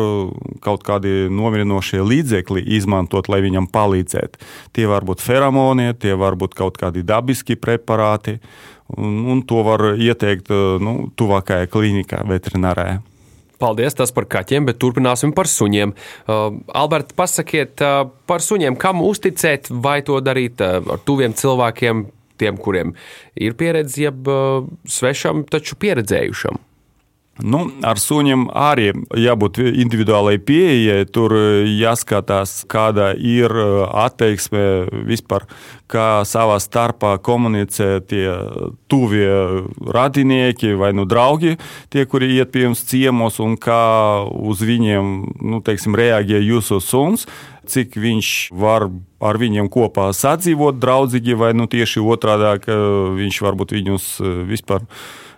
kaut 0.62 0.84
kādi 0.86 1.26
nomierinošie 1.26 1.98
līdzekļi 1.98 2.62
izmantot, 2.78 3.26
lai 3.26 3.40
viņam 3.42 3.66
palīdzētu. 3.74 4.46
Tie 4.78 4.86
var 4.86 5.02
būt 5.08 5.24
feromoni, 5.26 5.90
tie 5.98 6.14
var 6.14 6.38
būt 6.38 6.54
kaut 6.54 6.78
kādi 6.78 7.02
dabiski 7.02 7.58
preparāti 7.58 8.38
un, 8.96 9.20
un 9.32 9.42
to 9.46 9.62
var 9.66 9.92
ieteikt 9.94 10.50
eh, 10.50 10.76
nu, 10.82 11.10
tuvākajā 11.18 11.70
klīnikā, 11.72 12.24
veterinārajā. 12.28 13.00
Paldies, 13.60 13.92
tas 13.92 14.08
par 14.16 14.24
kaķiem, 14.24 14.64
bet 14.70 14.78
turpināsim 14.80 15.34
par 15.36 15.44
suņiem. 15.50 15.90
Uh, 15.92 16.46
Alberta, 16.72 17.12
pasakiet 17.12 17.82
uh, 17.84 18.06
par 18.24 18.40
suņiem, 18.40 18.78
kam 18.80 19.02
uzticēt, 19.04 19.68
vai 19.84 19.98
to 20.06 20.16
darīt 20.24 20.62
uh, 20.64 20.78
ar 20.94 21.02
tuviem 21.04 21.34
cilvēkiem, 21.36 22.06
tiem, 22.40 22.56
kuriem 22.56 22.94
ir 23.36 23.58
pieredze, 23.60 24.00
jeb 24.06 24.32
uh, 24.32 24.64
svešam, 24.88 25.44
taču 25.44 25.76
pieredzējušam. 25.76 26.56
Nu, 27.42 27.64
ar 27.86 28.00
suņiem 28.00 28.48
arī 28.56 28.90
jābūt 29.16 29.60
individuālai 29.62 30.36
pieejai. 30.42 31.04
Tur 31.10 31.34
jāskatās, 31.66 32.64
kāda 32.70 33.12
ir 33.16 33.52
uh, 33.54 33.84
attieksme 34.04 34.64
vispār, 35.08 35.46
kā 35.90 36.22
savā 36.28 36.58
starpā 36.62 37.16
komunicē 37.24 38.00
tie 38.06 38.26
tuvie 38.90 39.30
radinieki 39.86 40.74
vai 40.78 40.92
nu 40.96 41.06
draugi, 41.08 41.56
tie, 41.90 42.04
kuri 42.06 42.30
iet 42.36 42.52
pie 42.54 42.68
jums 42.68 42.84
ciemos, 42.86 43.40
un 43.42 43.56
kā 43.60 43.80
uz 44.30 44.62
viņiem 44.62 45.16
nu, 45.40 45.62
teiksim, 45.66 45.96
reaģē 45.98 46.42
jūsu 46.44 46.82
suns 46.84 47.26
cik 47.70 47.96
viņš 48.00 48.28
var 48.58 48.88
ar 49.22 49.38
viņiem 49.38 49.68
kopā 49.70 50.08
sadzīvot 50.16 50.80
draudzīgi, 50.80 51.36
vai 51.38 51.52
nu 51.54 51.68
tieši 51.70 52.02
otrādi, 52.02 52.54
ka 52.64 52.76
viņš 53.16 53.40
varbūt 53.46 53.74
viņus 53.76 54.06
vispār 54.48 54.86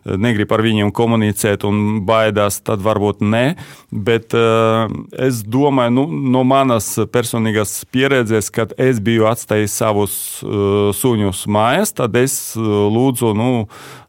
negrib 0.05 0.53
ar 0.53 0.63
viņiem 0.65 0.93
komunicēt 0.95 1.67
un 1.69 2.03
baidās, 2.07 2.61
tad 2.65 2.83
varbūt 2.85 3.23
nē. 3.25 3.45
Bet 3.93 4.37
uh, 4.37 4.87
es 5.13 5.43
domāju, 5.47 5.95
nu, 5.99 6.07
no 6.35 6.45
manas 6.49 6.95
personīgās 7.13 7.83
pieredzes, 7.93 8.51
kad 8.55 8.75
es 8.81 9.01
biju 9.05 9.29
atstājis 9.31 9.77
savus 9.83 10.15
uh, 10.45 10.91
suņus 10.97 11.47
mājās, 11.53 11.95
tad 11.99 12.17
es 12.21 12.39
uh, 12.59 12.87
lūdzu 12.93 13.35
nu, 13.39 13.51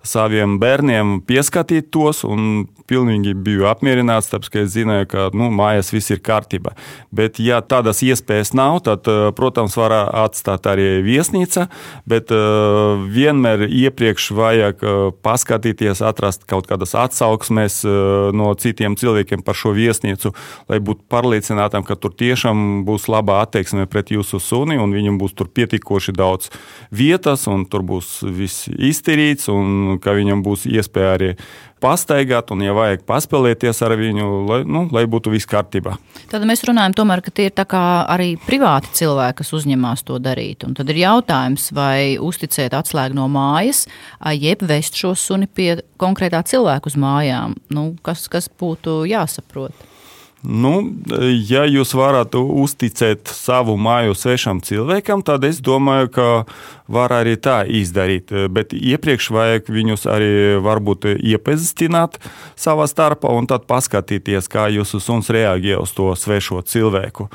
saviem 0.04 0.58
bērniem 0.60 1.20
pieskatīt 1.28 1.92
tos 1.94 2.24
un 2.28 2.66
pilnīgi 2.90 3.34
biju 3.34 3.70
apmierināts, 3.72 4.32
tāpēc, 4.34 4.52
ka 4.52 4.64
es 4.66 4.74
zināju, 4.76 5.10
ka 5.14 5.30
nu, 5.38 5.48
mājās 5.54 5.94
viss 5.94 6.12
ir 6.12 6.20
kārtībā. 6.24 6.76
Bet, 7.16 7.40
ja 7.40 7.62
tādas 7.62 8.04
iespējas 8.04 8.54
nav, 8.58 8.82
tad, 8.84 9.08
protams, 9.38 9.78
var 9.80 9.96
atstāt 10.26 10.68
arī 10.68 11.00
viesnīca, 11.06 11.70
bet 12.10 12.34
vienmēr 12.34 13.68
iepriekš 13.70 14.30
vajag 14.36 14.84
paskatīties 15.24 15.94
cenšaties 15.94 16.02
atrast 16.02 16.46
kaut 16.48 16.68
kādas 16.68 16.94
atsauksmes 16.96 17.84
eh, 17.86 18.32
no 18.34 18.54
citiem 18.56 18.96
cilvēkiem 18.96 19.44
par 19.44 19.56
šo 19.56 19.74
viesnīcu, 19.74 20.34
lai 20.70 20.80
būtu 20.80 21.04
pārliecinātam, 21.10 21.84
ka 21.84 21.96
tur 21.96 22.14
tiešām 22.14 22.86
būs 22.86 23.08
laba 23.08 23.42
attieksme 23.44 23.88
pret 23.88 24.12
jūsu 24.12 24.40
suni 24.40 24.78
un 24.78 24.94
viņam 24.94 25.20
būs 25.20 25.34
tur 25.36 25.48
pietiekoši 25.48 26.14
daudz 26.14 26.50
vietas 26.92 27.48
un 27.48 27.66
tur 27.66 27.84
būs 27.84 28.24
viss 28.24 28.68
iztīrīts 28.68 29.50
un 29.50 30.00
ka 30.00 30.14
viņam 30.14 30.44
būs 30.44 30.66
iespēja 30.66 31.14
arī 31.18 31.36
pastaigāt, 31.84 32.54
un, 32.56 32.64
ja 32.64 32.74
vajag, 32.76 33.04
paspēlēties 33.10 33.84
ar 33.86 33.96
viņu, 34.00 34.30
lai, 34.50 34.60
nu, 34.64 34.86
lai 34.96 35.04
būtu 35.10 35.34
viss 35.34 35.50
kārtībā. 35.50 35.98
Tad 36.32 36.46
mēs 36.48 36.64
runājam, 36.68 36.96
tomēr, 36.98 37.24
ka 37.26 37.34
tie 37.36 37.50
ir 37.52 37.66
arī 37.68 38.34
privāti 38.48 38.94
cilvēki, 39.02 39.42
kas 39.42 39.54
uzņemās 39.60 40.06
to 40.08 40.20
darīt. 40.24 40.66
Un 40.68 40.76
tad 40.78 40.90
ir 40.94 41.04
jautājums, 41.04 41.70
vai 41.76 42.16
uzticēt 42.22 42.76
atslēgu 42.78 43.18
no 43.20 43.28
mājas, 43.32 43.86
jeb 44.34 44.64
vest 44.70 45.00
šo 45.00 45.14
suni 45.20 45.48
pie 45.48 45.82
konkrētā 46.02 46.44
cilvēka 46.48 46.90
uz 46.92 47.00
mājām. 47.00 47.58
Nu, 47.74 47.92
kas, 48.06 48.28
kas 48.32 48.50
būtu 48.50 49.04
jāsaprot? 49.12 49.93
Nu, 50.44 50.74
ja 51.48 51.64
jūs 51.64 51.94
varat 51.96 52.36
uzticēt 52.36 53.32
savu 53.32 53.78
māju 53.80 54.12
svešam 54.18 54.60
cilvēkam, 54.60 55.24
tad 55.24 55.46
es 55.48 55.62
domāju, 55.64 56.10
ka 56.12 56.28
var 56.92 57.16
arī 57.16 57.38
tā 57.40 57.62
izdarīt. 57.64 58.34
Bet 58.52 58.76
iepriekš 58.76 59.30
vajag 59.32 59.72
viņus 59.72 60.04
arī 60.12 60.34
varbūt 60.64 61.08
iepazīstināt 61.16 62.20
savā 62.60 62.90
starpā 62.92 63.32
un 63.32 63.48
tad 63.48 63.70
paskatīties, 63.72 64.52
kā 64.52 64.68
jūsu 64.68 65.00
suns 65.00 65.32
reaģē 65.32 65.80
uz 65.80 65.96
to 65.96 66.12
svešo 66.12 66.60
cilvēku. 66.68 67.30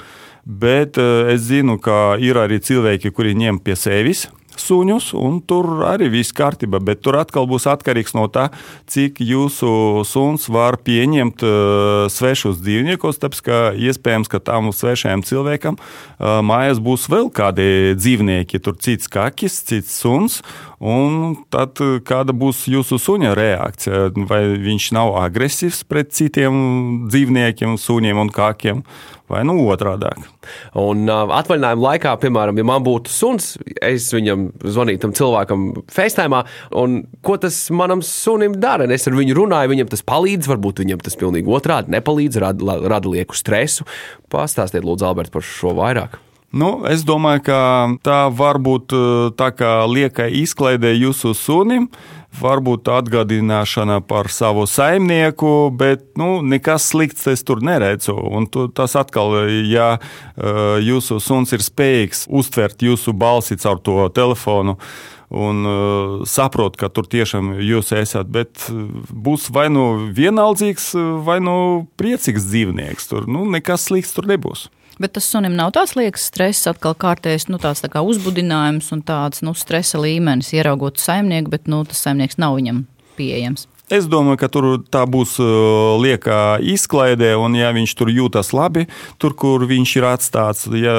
Bet 0.45 1.01
eh, 1.01 1.33
es 1.33 1.49
zinu, 1.49 1.79
ka 1.81 2.19
ir 2.21 2.37
arī 2.41 2.61
cilvēki, 2.61 3.13
kuri 3.17 3.37
ņem 3.37 3.61
pie 3.65 3.77
sevis 3.77 4.29
suņus, 4.63 5.11
un 5.19 5.41
tur 5.45 5.85
arī 5.89 6.11
viss 6.13 6.35
kārtībā. 6.37 6.81
Bet 6.85 7.03
tur 7.05 7.19
atkal 7.21 7.49
būs 7.51 7.69
atkarīgs 7.71 8.15
no 8.19 8.27
tā, 8.33 8.49
cik 8.91 9.23
jūsu 9.25 10.05
suns 10.09 10.49
var 10.53 10.79
pieņemt 10.85 11.45
uh, 11.47 12.07
svešus 12.13 12.61
dzīvniekus. 12.63 13.21
Tāpēc, 13.23 13.43
ka 13.45 13.61
iespējams, 13.79 14.31
ka 14.31 14.43
tam 14.43 14.73
svešajam 14.75 15.25
cilvēkam 15.27 15.79
uh, 15.79 16.41
mājās 16.45 16.83
būs 16.83 17.09
vēl 17.13 17.31
kādi 17.35 17.97
dzīvnieki, 17.99 18.63
tur 18.63 18.79
cits 18.81 19.11
kakis, 19.13 19.63
cits 19.69 20.01
suns. 20.03 20.43
Un 20.79 21.37
tad 21.51 21.81
uh, 21.83 21.99
kāda 22.07 22.35
būs 22.37 22.67
jūsu 22.71 23.01
suņa 23.03 23.35
reakcija? 23.39 24.09
Vai 24.31 24.43
viņš 24.63 24.91
nav 24.95 25.17
agresīvs 25.25 25.83
pret 25.89 26.13
citiem 26.15 27.09
dzīvniekiem, 27.11 27.79
suņiem 27.83 28.21
un 28.23 28.35
kākiem? 28.35 28.85
vai 29.29 29.43
nu 29.45 29.59
otrādi. 29.69 30.09
Un 30.79 31.05
uh, 31.09 31.29
atvaļinājuma 31.39 31.85
laikā, 31.85 32.15
piemēram, 32.23 32.59
ja 32.59 32.67
man 32.67 32.85
būtu 32.87 33.13
suns, 33.13 33.51
es 33.85 34.09
viņam 34.15 34.49
zvanītu 34.65 35.05
tam 35.05 35.15
cilvēkam 35.19 35.67
FaceTime, 35.93 36.43
un 36.81 37.03
ko 37.27 37.37
tas 37.41 37.61
manam 37.75 38.03
sunim 38.05 38.57
dara? 38.61 38.89
Es 38.95 39.05
ar 39.09 39.17
viņu 39.19 39.37
runāju, 39.39 39.75
viņam 39.75 39.93
tas 39.93 40.05
palīdz, 40.09 40.49
varbūt 40.51 40.83
viņam 40.85 41.05
tas 41.05 41.19
pilnīgi 41.21 41.53
otrādi 41.53 41.93
nepalīdz, 41.95 42.41
rada, 42.45 42.79
rada 42.89 43.13
lieku 43.13 43.37
stresu. 43.37 43.87
Pastāstiet, 44.33 44.87
Lūdzu, 44.87 45.11
Alberts, 45.11 45.35
par 45.35 45.45
šo 45.45 45.77
vairāk. 45.77 46.19
Nu, 46.49 46.79
es 46.89 47.03
domāju, 47.05 47.43
ka 47.45 47.59
tā 48.01 48.21
var 48.33 48.57
būt 48.57 48.95
tā 49.37 49.51
kā 49.53 49.83
lieka 49.85 50.31
izklaidē 50.33 50.95
jūsu 50.97 51.35
sunim. 51.37 51.91
Varbūt 52.39 52.89
atgādināšana 52.93 53.99
par 54.05 54.29
savu 54.33 54.67
saimnieku, 54.69 55.69
bet 55.77 56.05
nu, 56.21 56.43
nekas 56.45 56.91
slikts 56.93 57.27
es 57.33 57.45
tur 57.45 57.61
neredzu. 57.65 58.15
Un 58.17 58.47
tu, 58.49 58.67
tas 58.69 58.97
atkal, 59.01 59.49
ja 59.69 59.95
uh, 59.97 60.77
jūsu 60.81 61.19
suns 61.25 61.53
ir 61.57 61.65
spējīgs 61.65 62.27
uztvert 62.29 62.85
jūsu 62.85 63.17
balsi 63.17 63.57
caur 63.61 63.81
to 63.81 63.97
telefonu. 64.17 64.77
Un 65.29 65.69
uh, 65.69 66.17
saprot, 66.29 66.77
ka 66.81 66.89
tur 66.93 67.09
tiešām 67.09 67.59
jūs 67.65 67.93
esat, 67.97 68.29
bet 68.33 68.69
būs 69.13 69.51
vai 69.53 69.67
nu 69.73 70.09
vienaldzīgs, 70.17 70.95
vai 71.25 71.41
nu 71.45 71.89
priecīgs 72.01 72.49
dzīvnieks. 72.49 73.13
Tur 73.13 73.29
nu, 73.29 73.45
nekas 73.49 73.89
slikts 73.89 74.17
tur 74.17 74.29
nebūs. 74.29 74.69
Bet 74.99 75.15
tas 75.15 75.29
sunim 75.31 75.55
nav 75.55 75.73
tāds 75.77 75.95
liekas 75.99 76.27
stress, 76.27 76.67
atkal 76.71 76.97
kārtējs 76.99 77.49
nu, 77.53 77.61
tāds 77.63 77.85
tā 77.85 77.91
kā 77.93 78.03
uzbudinājums 78.03 78.91
un 78.97 79.03
tāds 79.07 79.45
nu, 79.47 79.55
stresa 79.55 80.01
līmenis, 80.03 80.51
ieraugot 80.57 80.99
saimnieku, 80.99 81.53
bet 81.55 81.71
nu, 81.71 81.85
tas 81.87 82.03
saimnieks 82.03 82.41
nav 82.43 82.59
viņam 82.59 82.83
pieejams. 83.19 83.69
Es 83.89 84.05
domāju, 84.05 84.37
ka 84.43 84.49
tur 84.53 84.67
tā 84.93 85.07
būs 85.09 85.39
uh, 85.41 85.95
lieka 85.97 86.59
izklaidē, 86.61 87.31
un 87.41 87.55
ja 87.57 87.71
viņš 87.73 87.95
tur 87.97 88.11
jūtas 88.13 88.51
labi, 88.53 88.85
tur, 89.17 89.33
kur 89.33 89.65
viņš 89.71 89.95
ir 89.97 90.07
atstāts, 90.11 90.67
ja 90.77 90.97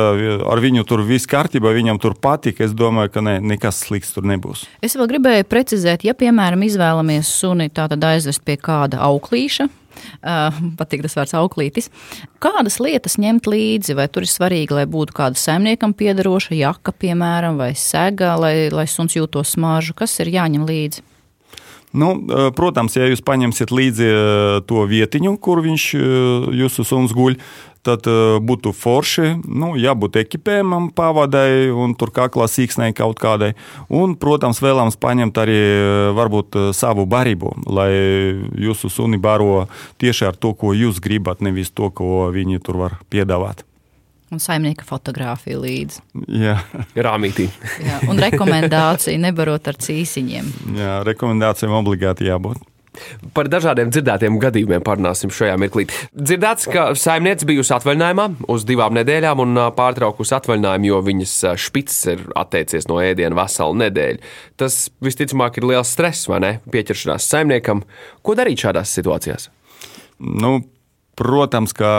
ar 0.49 0.61
viņu 0.63 0.87
tur 0.89 1.03
viss 1.05 1.29
kārtībā, 1.29 1.69
viņam 1.75 2.01
tur 2.01 2.17
patīk, 2.17 2.63
es 2.65 2.73
domāju, 2.73 3.13
ka 3.13 3.21
ne, 3.25 3.35
nekas 3.45 3.83
slikts 3.85 4.15
tur 4.15 4.25
nebūs. 4.25 4.65
Es 4.81 4.97
vēl 4.97 5.05
gribēju 5.11 5.45
precizēt, 5.45 6.07
ja, 6.07 6.17
piemēram, 6.17 6.65
izvēlamies 6.65 7.29
suni 7.29 7.69
tātad 7.69 8.09
aizvest 8.09 8.41
pie 8.47 8.57
kāda 8.57 9.03
auklīša, 9.05 9.69
patīk 10.79 11.03
tas 11.05 11.17
vārds 11.19 11.35
auklītis. 11.39 11.89
Kādas 12.43 12.79
lietas 12.83 13.17
ņemt 13.21 13.49
līdzi? 13.49 13.97
Vai 13.99 14.07
tur 14.11 14.25
ir 14.27 14.31
svarīgi, 14.31 14.75
lai 14.77 14.87
būtu 14.89 15.15
kāda 15.17 15.39
saimniekam 15.39 15.95
piederoša 15.97 16.57
jaka, 16.57 16.95
piemēram, 16.95 17.59
vai 17.59 17.73
sega, 17.77 18.35
lai, 18.39 18.69
lai 18.73 18.87
suns 18.89 19.17
jūtos 19.17 19.55
smaržu? 19.57 19.97
Kas 19.97 20.17
ir 20.23 20.31
jāņem 20.35 20.67
līdzi? 20.69 21.05
Nu, 21.89 22.11
protams, 22.53 22.93
ja 22.99 23.07
jūs 23.09 23.23
paņemsiet 23.25 23.71
līdzi 23.73 24.09
to 24.69 24.85
vietiņu, 24.89 25.33
kur 25.41 25.63
viņš 25.65 25.85
jūsu 26.59 26.85
suns 26.85 27.15
guļ, 27.17 27.39
tad 27.85 28.05
būtu 28.45 28.73
forši, 28.75 29.31
nu, 29.47 29.71
jābūt 29.79 30.19
ekipējumam, 30.21 30.89
pavadai 30.93 31.71
un 31.71 31.95
tur 31.97 32.11
kaklā 32.13 32.45
sīksnei 32.51 32.93
kaut 32.97 33.17
kādai. 33.21 33.53
Un, 33.87 34.13
protams, 34.19 34.61
vēlams 34.61 34.99
paņemt 35.01 35.39
arī 35.41 35.61
varbūt 36.17 36.59
savu 36.77 37.07
barību, 37.09 37.55
lai 37.71 37.89
jūsu 38.59 38.91
suni 38.93 39.17
baro 39.17 39.65
tieši 39.97 40.29
ar 40.29 40.37
to, 40.37 40.53
ko 40.53 40.75
jūs 40.77 41.01
gribat, 41.01 41.41
nevis 41.41 41.73
to, 41.73 41.89
ko 41.89 42.29
viņi 42.35 42.61
tur 42.67 42.83
var 42.83 42.99
piedāvāt. 43.09 43.68
Un 44.29 44.41
saimnieka 44.41 44.85
fotografija 44.85 45.57
līdzi. 45.57 46.03
Jā, 46.37 46.59
Rāmītī. 46.95 47.47
Jā, 47.81 48.01
un 48.11 48.21
rekomendācija 48.21 49.17
nebarot 49.21 49.71
ar 49.71 49.79
cīsiņiem. 49.81 50.51
Jā 50.77 50.99
rekomendācijām 51.07 51.79
obligāti 51.79 52.29
jābūt. 52.29 52.65
Par 53.37 53.47
dažādiem 53.47 53.91
dzirdētiem 53.93 54.39
gadījumiem 54.41 54.83
parunāsim 54.83 55.31
šajā 55.31 55.53
mirklī. 55.61 55.85
Dzirdēts, 56.17 56.65
ka 56.73 56.87
saimniece 56.99 57.47
bijusi 57.47 57.71
atvaļinājumā 57.77 58.25
uz 58.51 58.65
divām 58.67 58.97
nedēļām 58.97 59.43
un 59.45 59.61
pārtraukusi 59.77 60.35
atvaļinājumu, 60.35 60.89
jo 60.89 60.99
viņas 61.05 61.35
špicis 61.63 61.99
ir 62.15 62.25
atteicies 62.39 62.89
no 62.89 62.97
ēdiena 63.03 63.37
veselu 63.37 63.77
nedēļu. 63.85 64.33
Tas 64.59 64.81
visticamāk 65.05 65.61
ir 65.61 65.69
liels 65.69 65.93
stress 65.95 66.27
vai 66.31 66.41
ne? 66.43 66.51
Pieķeršanās 66.73 67.29
saimniekam. 67.29 67.85
Ko 68.25 68.35
darīt 68.35 68.65
šādās 68.65 68.97
situācijās? 68.97 69.47
Nu, 70.19 70.57
Protams, 71.19 71.73
ka 71.75 71.91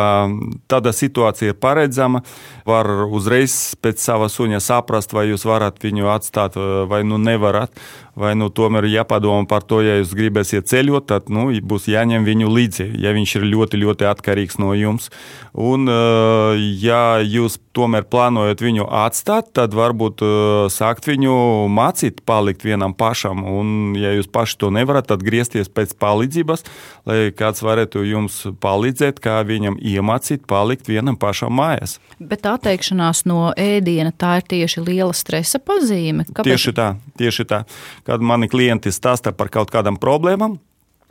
tāda 0.71 0.95
situācija 0.97 1.53
ir 1.53 1.59
paredzama. 1.61 2.23
Var 2.69 2.89
uzreiz 3.12 3.77
pēc 3.83 4.00
sava 4.00 4.31
suņa 4.33 4.62
saprast, 4.65 5.12
vai 5.17 5.29
jūs 5.29 5.45
varat 5.49 5.81
viņu 5.83 6.09
atstāt 6.12 6.57
vai 6.89 7.03
nu 7.05 7.21
nevarat. 7.21 7.75
Vai 8.19 8.33
nu 8.35 8.49
tomēr 8.50 8.88
jāpadomā 8.90 9.47
par 9.49 9.62
to, 9.62 9.79
ja 9.85 10.00
jūs 10.00 10.14
gribēsiet 10.19 10.67
ceļot, 10.71 11.07
tad 11.12 11.29
nu, 11.31 11.49
būs 11.62 11.87
jāņem 11.90 12.26
viņu 12.26 12.50
līdzi, 12.50 12.87
ja 12.99 13.14
viņš 13.14 13.37
ir 13.38 13.47
ļoti, 13.52 13.79
ļoti 13.85 14.09
atkarīgs 14.11 14.59
no 14.59 14.73
jums. 14.75 15.11
Un, 15.55 15.87
ja 16.83 17.21
jūs 17.23 17.61
tomēr 17.76 18.07
plānojat 18.11 18.62
viņu 18.62 18.88
atstāt, 19.00 19.52
tad 19.55 19.76
varbūt 19.79 20.25
sākt 20.75 21.07
viņu 21.07 21.35
mācīt, 21.71 22.23
palikt 22.26 22.67
vienam 22.67 22.95
pašam. 22.99 23.45
Un, 23.47 23.95
ja 23.99 24.12
jūs 24.17 24.31
paši 24.31 24.59
to 24.59 24.73
nevarat, 24.75 25.07
tad 25.11 25.23
griezties 25.26 25.71
pēc 25.71 25.95
palīdzības, 26.02 26.67
lai 27.07 27.21
kāds 27.37 27.62
varētu 27.62 28.02
jums 28.09 28.43
palīdzēt, 28.62 29.23
kā 29.23 29.38
viņam 29.47 29.79
iemācīt 29.79 30.49
palikt 30.50 30.90
vienam 30.90 31.19
pašam 31.21 31.55
mājās. 31.61 32.00
Bet 32.19 32.45
atteikšanās 32.50 33.23
no 33.31 33.52
ēdiena 33.55 34.11
tā 34.12 34.40
ir 34.40 34.49
tieši 34.50 34.83
liela 34.85 35.14
stresa 35.17 35.62
pazīme. 35.62 36.26
Kāpēc? 36.29 36.50
Tieši 36.50 36.76
tā, 36.76 36.90
tieši 37.21 37.47
tā 37.49 37.62
kad 38.07 38.23
mani 38.23 38.49
klienti 38.50 38.92
stāsta 38.95 39.33
par 39.37 39.52
kaut 39.52 39.73
kādām 39.73 40.00
problēmām. 40.00 40.59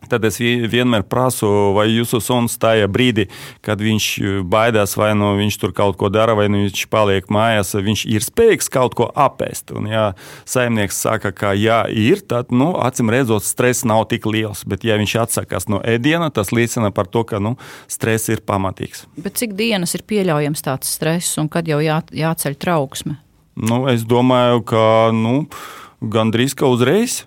Tad 0.08 0.24
es 0.24 0.38
vienmēr 0.40 1.04
prasu, 1.04 1.48
vai 1.76 1.90
jūsu 1.92 2.22
suns 2.24 2.56
tajā 2.62 2.88
brīdī, 2.88 3.26
kad 3.66 3.82
viņš 3.84 4.06
baidās, 4.48 4.94
vai 4.98 5.12
nu 5.18 5.34
viņš 5.36 5.58
tur 5.60 5.74
kaut 5.76 5.98
ko 6.00 6.08
dara, 6.14 6.38
vai 6.40 6.48
nu 6.52 6.62
viņš 6.64 6.86
paliek 6.92 7.28
mājās, 7.34 7.74
viņš 7.76 8.06
ir 8.08 8.24
spējīgs 8.24 8.72
kaut 8.72 8.96
ko 8.96 9.10
apēst. 9.12 9.74
Un, 9.76 9.90
ja 9.92 10.06
saimnieks 10.48 11.02
saka, 11.04 11.34
ka 11.36 11.52
jā, 11.58 11.82
ir, 11.92 12.24
tad, 12.24 12.54
nu, 12.56 12.72
acīm 12.80 13.12
redzot, 13.12 13.44
stress 13.44 13.84
nav 13.88 14.06
tik 14.14 14.30
liels. 14.30 14.64
Bet, 14.70 14.88
ja 14.88 14.96
viņš 15.02 15.18
atsakās 15.26 15.68
no 15.68 15.82
ēdiena, 15.84 16.32
tas 16.32 16.54
liecina 16.56 16.94
par 16.96 17.12
to, 17.12 17.26
ka 17.28 17.44
nu, 17.44 17.58
stress 17.92 18.32
ir 18.32 18.46
pamatīgs. 18.48 19.04
Bet 19.20 19.42
cik 19.42 19.58
dienas 19.60 19.98
ir 20.00 20.08
pieļaujams 20.08 20.64
tāds 20.64 20.96
stress 20.96 21.36
un 21.42 21.52
kad 21.52 21.68
jau 21.68 21.82
jā, 21.84 22.00
jāceļ 22.16 22.56
trauksme? 22.56 23.20
Nu, 23.60 23.84
es 23.92 24.08
domāju, 24.08 24.64
ka. 24.64 24.82
Nu, 25.12 25.44
gandrīz 26.02 26.56
ka 26.58 26.70
uzreiz. 26.72 27.24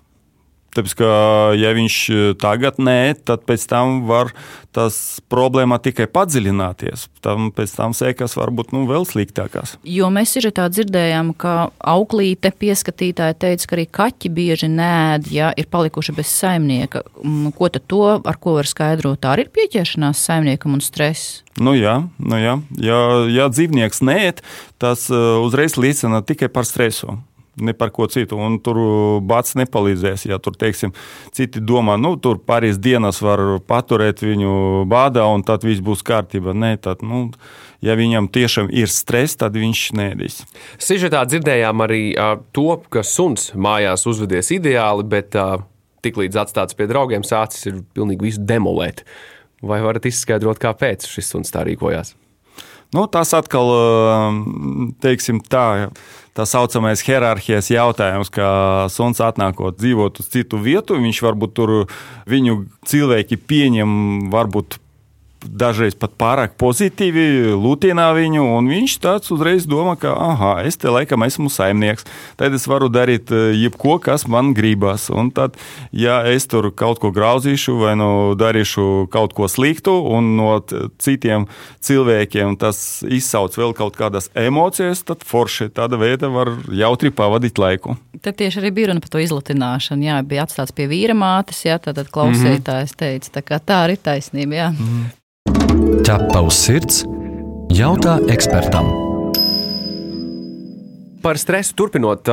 Tāpēc, 0.73 0.93
ka, 0.97 1.09
ja 1.53 1.69
viņš 1.77 1.95
e, 2.09 2.21
tagad 2.41 2.79
nē, 2.81 3.13
tad 3.21 3.43
pēc 3.45 3.65
tam 3.69 3.99
var 4.09 4.31
tas 4.73 5.19
problēma 5.29 5.77
tikai 5.77 6.07
padziļināties. 6.09 7.05
Tam 7.21 7.51
pēc 7.53 7.75
tam 7.77 7.93
sēkas 7.93 8.33
var 8.39 8.49
būt 8.55 8.71
nu, 8.73 8.87
vēl 8.89 9.05
sliktākās. 9.05 9.75
Jo 9.85 10.09
mēs 10.13 10.33
ir 10.39 10.49
tā 10.55 10.65
dzirdējām, 10.73 11.35
ka 11.37 11.69
auklīte 11.77 12.49
pieskatītāja 12.57 13.37
teica, 13.37 13.69
ka 13.69 13.77
arī 13.77 13.85
kaķi 13.99 14.31
bieži 14.33 14.69
nēd, 14.73 15.29
ja 15.33 15.51
ir 15.53 15.69
palikuši 15.69 16.15
bez 16.17 16.31
saimnieka. 16.33 17.03
Mm, 17.21 17.53
ko 17.57 17.69
tad 17.69 17.85
to, 17.85 18.01
ar 18.17 18.39
ko 18.41 18.57
var 18.57 18.69
skaidrot? 18.69 19.21
Tā 19.21 19.35
arī 19.35 19.45
ir 19.45 19.53
pieķeršanās 19.53 20.23
saimniekam 20.25 20.73
un 20.73 20.81
stress. 20.81 21.43
Nu 21.61 21.75
jā, 21.77 21.99
nu 22.17 22.41
jā. 22.41 22.57
Ja, 22.81 22.97
ja 23.29 23.45
dzīvnieks 23.53 24.01
nē, 24.01 24.17
tas 24.81 25.05
e, 25.13 25.21
uzreiz 25.45 25.77
liecina 25.77 26.23
tikai 26.25 26.49
par 26.49 26.65
stresu 26.65 27.19
ne 27.55 27.73
par 27.73 27.91
ko 27.93 28.07
citu. 28.07 28.37
Un 28.39 28.57
tur 28.63 28.77
bats 29.25 29.57
nepalīdzēs. 29.59 30.25
Ja 30.29 30.39
tur, 30.41 30.55
teiksim, 30.59 30.93
citi 31.35 31.61
domā, 31.61 31.97
nu, 32.01 32.15
tur 32.21 32.39
pāris 32.41 32.79
dienas 32.81 33.21
var 33.23 33.41
paturēt 33.67 34.23
viņu 34.25 34.85
bādā, 34.89 35.25
un 35.29 35.45
tad 35.45 35.65
viss 35.67 35.83
būs 35.83 36.05
kārtībā. 36.05 36.55
Nē, 36.57 36.75
tad, 36.83 37.03
nu, 37.05 37.27
ja 37.85 37.97
viņam 37.99 38.29
tiešām 38.33 38.71
ir 38.73 38.89
stress, 38.91 39.37
tad 39.39 39.57
viņš 39.59 39.83
nēdīs. 39.99 40.41
Sižetā 40.81 41.25
dzirdējām 41.29 41.85
arī 41.85 42.03
uh, 42.13 42.39
to, 42.55 42.79
ka 42.93 43.05
suns 43.07 43.51
mājās 43.53 44.07
uzvedies 44.09 44.53
ideāli, 44.55 45.05
bet 45.09 45.37
uh, 45.39 45.61
tiklīdz 46.03 46.41
atstāts 46.45 46.77
pie 46.77 46.89
draugiem, 46.89 47.25
sācis 47.27 47.69
ir 47.69 47.83
pilnīgi 47.95 48.31
visu 48.31 48.43
demolēt. 48.43 49.05
Vai 49.63 49.79
varat 49.79 50.09
izskaidrot, 50.09 50.59
kāpēc 50.59 51.07
šis 51.07 51.29
suns 51.31 51.53
tā 51.53 51.63
rīkojās? 51.63 52.17
Nu, 52.93 53.07
tas 53.09 53.31
atkal, 53.33 53.71
teiksim 55.01 55.39
tā, 55.49 55.89
tā 56.37 56.45
saucamais 56.49 57.03
hierarhijas 57.05 57.69
jautājums, 57.71 58.31
ka 58.33 58.47
suns 58.93 59.21
atnākot 59.23 59.77
dzīvot 59.79 60.21
uz 60.23 60.29
citu 60.33 60.59
vietu, 60.61 60.97
viņš 61.01 61.21
varbūt 61.25 61.53
tur 61.57 61.73
viņu 62.29 62.63
cilvēki 62.89 63.37
pieņem 63.37 64.31
varbūt 64.33 64.79
dažreiz 65.47 65.95
pat 65.99 66.15
pārāk 66.19 66.55
pozitīvi 66.61 67.53
lutinā 67.57 68.09
viņu, 68.15 68.43
un 68.57 68.69
viņš 68.71 68.95
tāds 69.03 69.31
uzreiz 69.33 69.67
domā, 69.69 69.95
ka, 69.99 70.13
ah, 70.13 70.43
es 70.65 70.77
te 70.79 70.91
laikam 70.91 71.25
esmu 71.25 71.51
saimnieks, 71.53 72.07
tad 72.39 72.55
es 72.55 72.67
varu 72.69 72.89
darīt 72.93 73.31
eh, 73.33 73.53
jebko, 73.57 73.97
kas 74.03 74.27
man 74.27 74.53
gribas. 74.57 75.09
Un 75.13 75.31
tad, 75.35 75.57
ja 75.91 76.21
es 76.29 76.47
tur 76.51 76.71
kaut 76.75 77.01
ko 77.03 77.13
grauzīšu 77.15 77.77
vai 77.81 77.95
nu 77.99 78.09
darīšu 78.39 79.07
kaut 79.13 79.35
ko 79.37 79.49
sliktu, 79.51 79.95
un 80.15 80.33
no 80.37 80.51
citiem 81.01 81.47
cilvēkiem 81.83 82.57
tas 82.61 83.03
izsauc 83.03 83.57
vēl 83.59 83.75
kaut 83.77 83.97
kādas 83.99 84.29
emocijas, 84.37 85.03
tad 85.07 85.25
forši 85.27 85.69
tāda 85.73 85.99
veida 86.01 86.31
var 86.33 86.53
jautri 86.71 87.13
pavadīt 87.13 87.59
laiku. 87.61 87.97
Tad 88.23 88.37
tieši 88.39 88.61
arī 88.61 88.71
bija 88.75 88.91
runa 88.91 89.03
par 89.03 89.11
to 89.13 89.21
izlutināšanu. 89.23 90.07
Jā, 90.07 90.21
bija 90.27 90.45
atstāts 90.47 90.75
pie 90.75 90.87
vīra 90.91 91.15
mātes, 91.17 91.65
jā, 91.65 91.79
tad 91.81 91.99
klausītājs 92.13 92.95
teica, 92.99 93.41
tā, 93.41 93.59
tā 93.59 93.83
arī 93.87 93.99
taisnība. 93.99 94.55
Jā. 94.55 94.69
Mm 94.71 94.87
-hmm. 94.87 95.11
Ķepa 95.73 96.43
uz 96.45 96.53
sirds- 96.53 96.99
jautā 97.73 98.19
ekspertam. 98.29 98.85
Par 101.23 101.39
stresu 101.41 101.73
turpinot. 101.73 102.29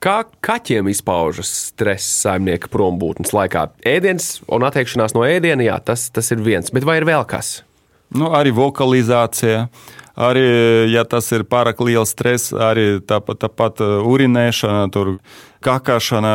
Kā 0.00 0.14
kaķiem 0.40 0.88
izpaužas 0.88 1.50
stress 1.68 2.06
saimnieka 2.22 2.70
prombūtnes 2.72 3.34
laikā? 3.36 3.66
Ēdiens 3.84 4.40
un 4.48 4.64
atteikšanās 4.64 5.12
no 5.12 5.20
ēdiena, 5.20 5.66
jā, 5.68 5.76
tas, 5.84 6.08
tas 6.08 6.32
ir 6.32 6.38
viens, 6.38 6.72
bet 6.72 6.86
vai 6.88 6.96
ir 6.96 7.04
vēl 7.04 7.26
kas? 7.28 7.60
Nu, 8.08 8.30
arī 8.32 8.54
vokalizācija, 8.56 9.68
arī 10.16 10.90
ja 10.94 11.04
tas 11.04 11.28
ir 11.32 11.44
pārāk 11.44 11.84
liels 11.84 12.16
stress, 12.16 12.52
arī 12.56 13.02
tāpat, 13.04 13.44
tāpat 13.44 13.84
urinēšana, 13.84 14.90
tur 14.90 15.18
kakāšana 15.62 16.32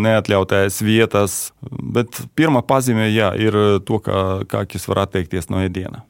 neatļautais 0.00 0.80
vietas. 0.84 1.38
Bet 1.70 2.20
pirmā 2.38 2.62
pazīme 2.66 3.08
jā, 3.10 3.32
ir 3.40 3.56
to, 3.86 4.00
ka 4.04 4.42
kakis 4.50 4.86
var 4.90 5.06
atteikties 5.06 5.50
no 5.52 5.64
ēdiena. 5.64 6.04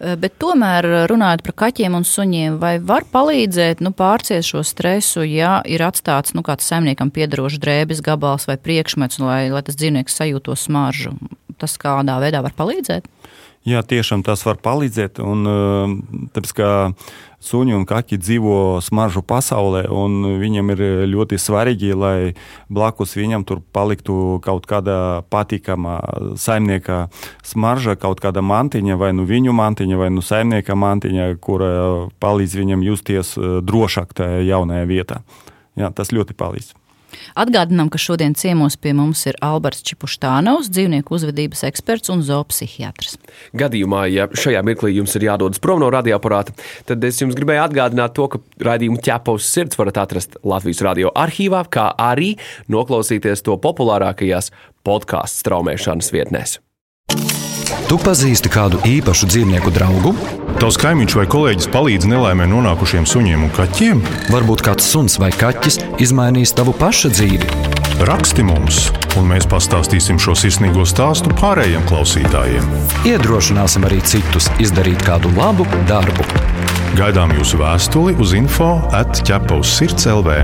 Bet 0.00 0.38
tomēr, 0.40 0.86
runājot 1.10 1.42
par 1.44 1.54
kaķiem 1.66 1.98
un 1.98 2.06
suņiem, 2.08 2.56
vai 2.62 2.78
var 2.80 3.04
palīdzēt 3.12 3.82
nu, 3.84 3.92
pārciest 3.92 4.48
šo 4.48 4.62
stresu, 4.64 5.26
ja 5.28 5.58
ir 5.68 5.84
atstāts 5.84 6.32
nu, 6.32 6.40
kāds 6.46 6.64
saimniekam 6.70 7.12
piedarošs 7.12 7.60
drēbes 7.60 8.00
gabals 8.06 8.48
vai 8.48 8.56
priekšmets, 8.56 9.20
lai, 9.20 9.42
lai 9.52 9.60
tas 9.66 9.76
dzīvnieks 9.76 10.16
sajūtos 10.22 10.64
smaržu? 10.70 11.12
Tas 11.60 11.76
kādā 11.76 12.16
veidā 12.22 12.40
var 12.40 12.56
palīdzēt? 12.56 13.12
Jā, 13.68 13.82
tiešām 13.84 14.22
tas 14.24 14.40
var 14.46 14.56
palīdzēt. 14.64 15.18
Un, 15.20 15.44
tāpēc, 16.32 16.94
suņi 17.44 17.74
un 17.76 17.84
kaķi 17.88 18.16
dzīvo 18.20 18.54
smaržu 18.84 19.20
pasaulē, 19.20 19.82
un 19.92 20.38
viņam 20.40 20.72
ir 20.74 20.82
ļoti 21.12 21.36
svarīgi, 21.40 21.92
lai 21.96 22.32
blakus 22.72 23.12
viņam 23.20 23.44
tur 23.48 23.60
paliktu 23.76 24.40
kaut 24.44 24.64
kāda 24.68 24.96
patīkama 25.32 25.98
saimnieka 26.40 27.02
smarža, 27.44 27.98
kaut 28.00 28.24
kāda 28.24 28.40
mantiņa, 28.44 28.96
vai 29.00 29.12
nu 29.16 29.28
viņu 29.28 29.56
mantiņa, 29.56 30.00
vai 30.00 30.08
nu 30.12 30.24
saimnieka 30.24 30.76
mantiņa, 30.76 31.30
kura 31.44 31.70
palīdz 32.20 32.58
viņam 32.60 32.84
justies 32.88 33.36
drošāk 33.36 34.16
tajā 34.16 34.44
jaunajā 34.48 34.88
vietā. 34.88 35.24
Jā, 35.76 35.92
tas 35.92 36.16
ļoti 36.16 36.36
palīdz. 36.36 36.79
Atgādinām, 37.38 37.90
ka 37.92 38.00
šodien 38.00 38.34
ciemos 38.38 38.76
pie 38.80 38.92
mums 38.96 39.24
ir 39.30 39.38
Alberts 39.44 39.84
Čipuštānaus, 39.88 40.70
dzīvnieku 40.72 41.16
uzvedības 41.16 41.64
eksperts 41.70 42.12
un 42.12 42.24
zoopsihiatrs. 42.26 43.18
Gadījumā, 43.58 44.06
ja 44.12 44.28
šajā 44.30 44.62
mirklī 44.66 44.94
jums 44.96 45.16
ir 45.18 45.28
jādodas 45.30 45.62
prom 45.62 45.82
no 45.82 45.90
radioaparāta, 45.92 46.54
tad 46.88 47.04
es 47.08 47.20
jums 47.22 47.36
gribēju 47.38 47.64
atgādināt 47.66 48.16
to, 48.18 48.28
ka 48.32 48.42
raidījumu 48.70 49.02
ķepa 49.04 49.36
uz 49.36 49.50
sirds 49.50 49.78
varat 49.80 50.00
atrast 50.04 50.40
Latvijas 50.46 50.82
radio 50.86 51.12
arhīvā, 51.18 51.64
kā 51.72 51.90
arī 51.98 52.34
noklausīties 52.72 53.46
to 53.46 53.58
populārākajās 53.60 54.52
podkāstu 54.86 55.44
straumēšanas 55.44 56.12
vietnēs. 56.14 56.58
Tu 57.90 57.96
pazīsti 57.98 58.50
kādu 58.52 58.78
īpašu 58.86 59.26
dzīvnieku 59.30 59.70
draugu? 59.74 60.12
Tavs 60.60 60.76
kaimiņš 60.78 61.14
vai 61.18 61.24
kolēģis 61.30 61.68
palīdz 61.72 62.08
nelaimē 62.10 62.44
nonākušiem 62.50 63.06
suņiem 63.08 63.46
un 63.46 63.52
kaķiem? 63.56 64.02
Varbūt 64.30 64.62
kāds 64.66 64.86
suns 64.86 65.16
vai 65.22 65.32
kaķis 65.34 65.80
izmainīs 66.02 66.52
tavu 66.54 66.74
pašu 66.78 67.10
dzīvi. 67.14 67.48
Raksti 68.06 68.44
mums, 68.46 68.78
un 69.20 69.26
mēs 69.32 69.48
pastāstīsim 69.50 70.20
šo 70.22 70.36
sirsnīgo 70.38 70.86
stāstu 70.88 71.32
pārējiem 71.40 71.82
klausītājiem. 71.90 72.68
Iedrošināsim 73.10 73.86
arī 73.88 73.98
citus 74.06 74.50
izdarīt 74.62 75.02
kādu 75.06 75.32
labu 75.36 75.66
darbu. 75.90 76.26
Gaidām 76.98 77.34
jūsu 77.38 77.58
vēstuli 77.60 78.14
uz 78.22 78.34
info 78.38 78.74
atķepa 78.96 79.58
uz 79.62 79.74
sirds 79.78 80.06
LV. 80.10 80.42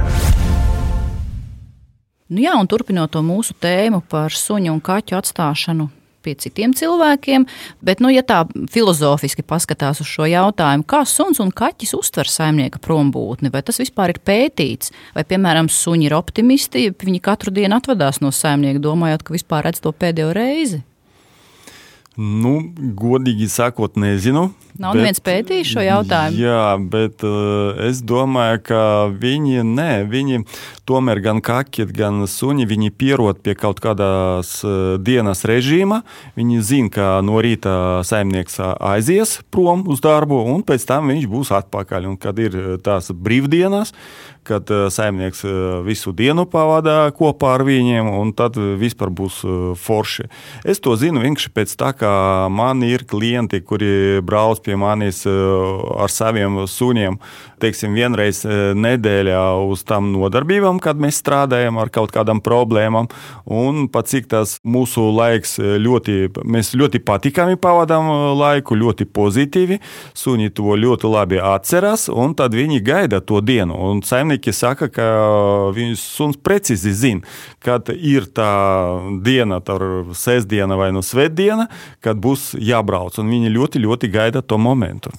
Nu 2.27 2.43
jā, 2.43 2.57
un 2.59 2.67
turpinot 2.67 3.15
to 3.15 3.23
mūsu 3.23 3.55
tēmu 3.55 4.03
par 4.11 4.35
suņu 4.35 4.75
un 4.75 4.83
kaķu 4.83 5.19
atstāšanu 5.21 5.91
pie 6.27 6.35
citiem 6.43 6.75
cilvēkiem. 6.77 7.47
Bet, 7.87 8.03
nu, 8.03 8.11
ja 8.13 8.25
tā 8.27 8.43
filozofiski 8.75 9.47
paskatās 9.47 10.03
uz 10.03 10.11
šo 10.11 10.27
jautājumu, 10.31 10.87
kā 10.89 11.05
suns 11.09 11.41
un 11.43 11.55
kaķis 11.55 11.95
uztver 11.99 12.31
saimnieka 12.31 12.83
prombūtni, 12.83 13.53
vai 13.55 13.63
tas 13.67 13.81
vispār 13.83 14.17
ir 14.17 14.21
pētīts, 14.27 14.93
vai, 15.17 15.27
piemēram, 15.29 15.71
suņi 15.73 16.11
ir 16.11 16.19
optimisti, 16.19 16.89
viņi 16.91 17.23
katru 17.25 17.55
dienu 17.55 17.79
atvadās 17.79 18.23
no 18.25 18.35
saimnieka, 18.35 18.83
domājot, 18.83 19.27
ka 19.27 19.39
vispār 19.39 19.71
redz 19.71 19.83
to 19.85 19.95
pēdējo 19.95 20.35
reizi. 20.37 20.83
Nu, 22.17 22.63
godīgi 22.97 23.45
sakot, 23.53 23.99
nezinu. 24.01 24.49
Nav 24.81 24.93
bet, 24.93 25.03
neviens 25.03 25.21
pētījis 25.25 25.69
šo 25.69 25.83
jautājumu. 25.85 26.39
Jā, 26.41 26.63
bet 26.81 27.25
uh, 27.25 27.77
es 27.85 28.01
domāju, 28.05 28.63
ka 28.65 28.81
viņi, 29.13 29.61
nē, 29.65 29.91
viņi 30.09 30.43
tomēr 30.89 31.21
gan 31.25 31.43
kaķi, 31.45 31.87
gan 31.97 32.25
suņi, 32.29 32.65
viņi 32.69 32.93
pierod 32.97 33.41
pie 33.45 33.53
kaut 33.57 33.81
kādas 33.85 34.59
uh, 34.65 34.97
dienas 34.97 35.45
režīma. 35.49 36.03
Viņi 36.41 36.65
zina, 36.65 36.93
ka 36.93 37.09
no 37.25 37.41
rīta 37.45 38.05
saimnieks 38.09 38.61
aizies 38.65 39.39
prom 39.53 39.85
uz 39.93 40.01
darbu, 40.05 40.41
un 40.53 40.65
pēc 40.65 40.89
tam 40.89 41.13
viņš 41.13 41.29
būs 41.33 41.53
atpakaļ. 41.61 42.09
Un 42.13 42.21
kad 42.21 42.41
ir 42.41 42.79
tās 42.85 43.13
brīvdienas, 43.13 43.93
kad 44.47 44.71
uh, 44.75 44.87
saimnieks 44.93 45.45
uh, 45.47 45.57
visu 45.87 46.15
dienu 46.17 46.47
pavada 46.51 47.11
kopā 47.17 47.57
ar 47.59 47.67
viņiem, 47.67 48.13
un 48.21 48.33
tad 48.37 48.57
vispār 48.57 49.11
būs 49.11 49.43
uh, 49.45 49.73
forši. 49.79 50.29
Es 50.65 50.81
to 50.83 50.97
zinu 50.99 51.23
vienkārši 51.25 51.53
pēc 51.55 51.77
tā, 51.79 51.93
ka 51.97 52.11
man 52.53 52.83
ir 52.87 53.07
klienti, 53.09 53.61
kuri 53.65 54.21
brauc 54.23 54.63
pie 54.65 54.77
manis 54.77 55.25
eh, 55.27 55.33
ar 56.03 56.13
saviem 56.13 56.65
suņiem, 56.69 57.19
teiksim, 57.63 57.95
vienreiz 57.97 58.43
eh, 58.47 58.73
nedēļā 58.77 59.43
uz 59.67 59.85
tām 59.87 60.11
nodarbībām, 60.15 60.81
kad 60.83 61.01
mēs 61.01 61.21
strādājam 61.23 61.81
ar 61.83 61.93
kaut 61.95 62.13
kādām 62.15 62.43
problēmām. 62.45 63.11
Un 63.47 63.87
pat 63.93 64.11
cik 64.11 64.29
tas 64.33 64.57
mūsu 64.67 65.09
laiks 65.17 65.57
eh, 65.61 65.77
ļoti, 65.83 66.19
mēs 66.45 66.75
ļoti 66.79 67.03
patīkami 67.07 67.61
pavadām 67.61 68.11
laiku, 68.39 68.79
ļoti 68.79 69.09
pozitīvi. 69.09 69.81
Suņi 70.17 70.53
to 70.57 70.77
ļoti 70.77 71.11
labi 71.11 71.41
atcerās, 71.43 72.09
un 72.13 72.37
tad 72.39 72.57
viņi 72.57 72.83
gaida 72.85 73.23
to 73.25 73.43
dienu. 73.45 73.77
Un 73.91 74.03
saimnieki 74.37 74.53
saka, 74.53 74.89
ka 74.89 75.73
viņas 75.75 76.01
suns 76.01 76.37
precīzi 76.37 76.93
zina, 76.93 77.23
kad 77.61 77.89
ir 77.91 78.27
tā 78.27 79.01
diena, 79.23 79.61
tā 79.61 79.79
sestdiena 80.15 80.77
vai 80.77 80.93
no 80.93 81.01
nu 81.01 81.03
svētdiena, 81.03 81.69
kad 82.01 82.17
būs 82.17 82.57
jābrauc. 82.59 83.17
Viņi 83.17 83.51
ļoti, 83.51 83.81
ļoti 83.81 84.11
gaida 84.11 84.43
to 84.43 84.59
momentu. 84.59 85.11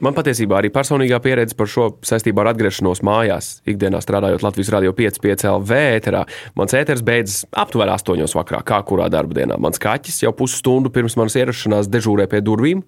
Man 0.00 0.14
patiesībā 0.14 0.60
arī 0.60 0.70
personīgā 0.70 1.18
pieredze 1.18 1.56
par 1.58 1.66
šo 1.66 1.98
saistībā 2.06 2.44
ar 2.44 2.52
atgriešanos 2.52 3.02
mājās, 3.02 3.62
ikdienā 3.66 3.98
strādājot 3.98 4.44
Latvijas 4.44 4.70
Rādio 4.70 4.92
5,5 4.94 5.48
LV 5.50 5.80
ēterā. 5.98 6.20
Mans 6.54 6.74
ēteris 6.78 7.02
beidzas 7.02 7.42
aptuveni 7.50 7.90
8 7.90 8.36
vakarā, 8.38 8.62
kā 8.62 8.78
kurā 8.86 9.08
darba 9.10 9.34
dienā. 9.34 9.58
Mans 9.58 9.82
kaķis 9.82 10.22
jau 10.22 10.30
pusstundu 10.38 10.92
pirms 10.94 11.18
manas 11.18 11.34
ierašanās 11.34 11.90
dežūrē 11.90 12.28
pie 12.30 12.44
durvīm. 12.46 12.84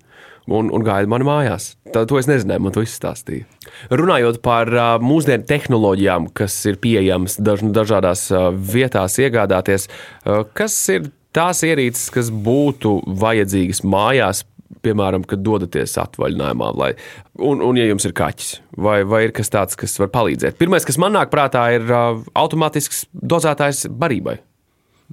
Un, 0.49 0.71
un 0.73 0.83
gaida 0.85 1.11
mani 1.11 1.27
mājās. 1.29 1.75
Tā, 1.93 2.07
to 2.09 2.19
es 2.19 2.29
nezināju, 2.31 2.65
man 2.65 2.75
to 2.75 2.83
izstāstīja. 2.85 3.45
Runājot 3.93 4.41
par 4.45 4.71
uh, 4.73 4.93
mūsdienu 5.03 5.47
tehnoloģijām, 5.47 6.31
kas 6.35 6.57
ir 6.71 6.81
pieejamas 6.83 7.37
daž, 7.39 7.67
dažādās 7.77 8.27
uh, 8.33 8.49
vietās, 8.51 9.19
iegādāties, 9.21 9.87
uh, 9.91 10.43
kas 10.57 10.77
ir 10.95 11.11
tās 11.37 11.63
ierīces, 11.67 12.09
kas 12.15 12.33
būtu 12.35 12.99
vajadzīgas 13.21 13.85
mājās 13.87 14.45
piemēram, 14.85 15.25
kad 15.29 15.43
dodaties 15.45 15.97
atvaļinājumā, 16.01 16.71
lai, 16.79 16.91
un, 17.37 17.63
un 17.65 17.79
ja 17.79 17.87
jums 17.89 18.07
ir 18.09 18.15
kaķis, 18.17 18.53
vai, 18.81 19.01
vai 19.09 19.27
ir 19.27 19.35
kas 19.37 19.53
tāds, 19.53 19.77
kas 19.79 19.99
var 20.01 20.13
palīdzēt? 20.15 20.57
Pirmais, 20.61 20.87
kas 20.89 20.99
man 21.01 21.17
nāk 21.17 21.33
prātā, 21.33 21.67
ir 21.77 21.85
uh, 21.91 22.23
automātisks 22.39 23.05
dozētājs 23.13 23.89
barībai. 23.91 24.39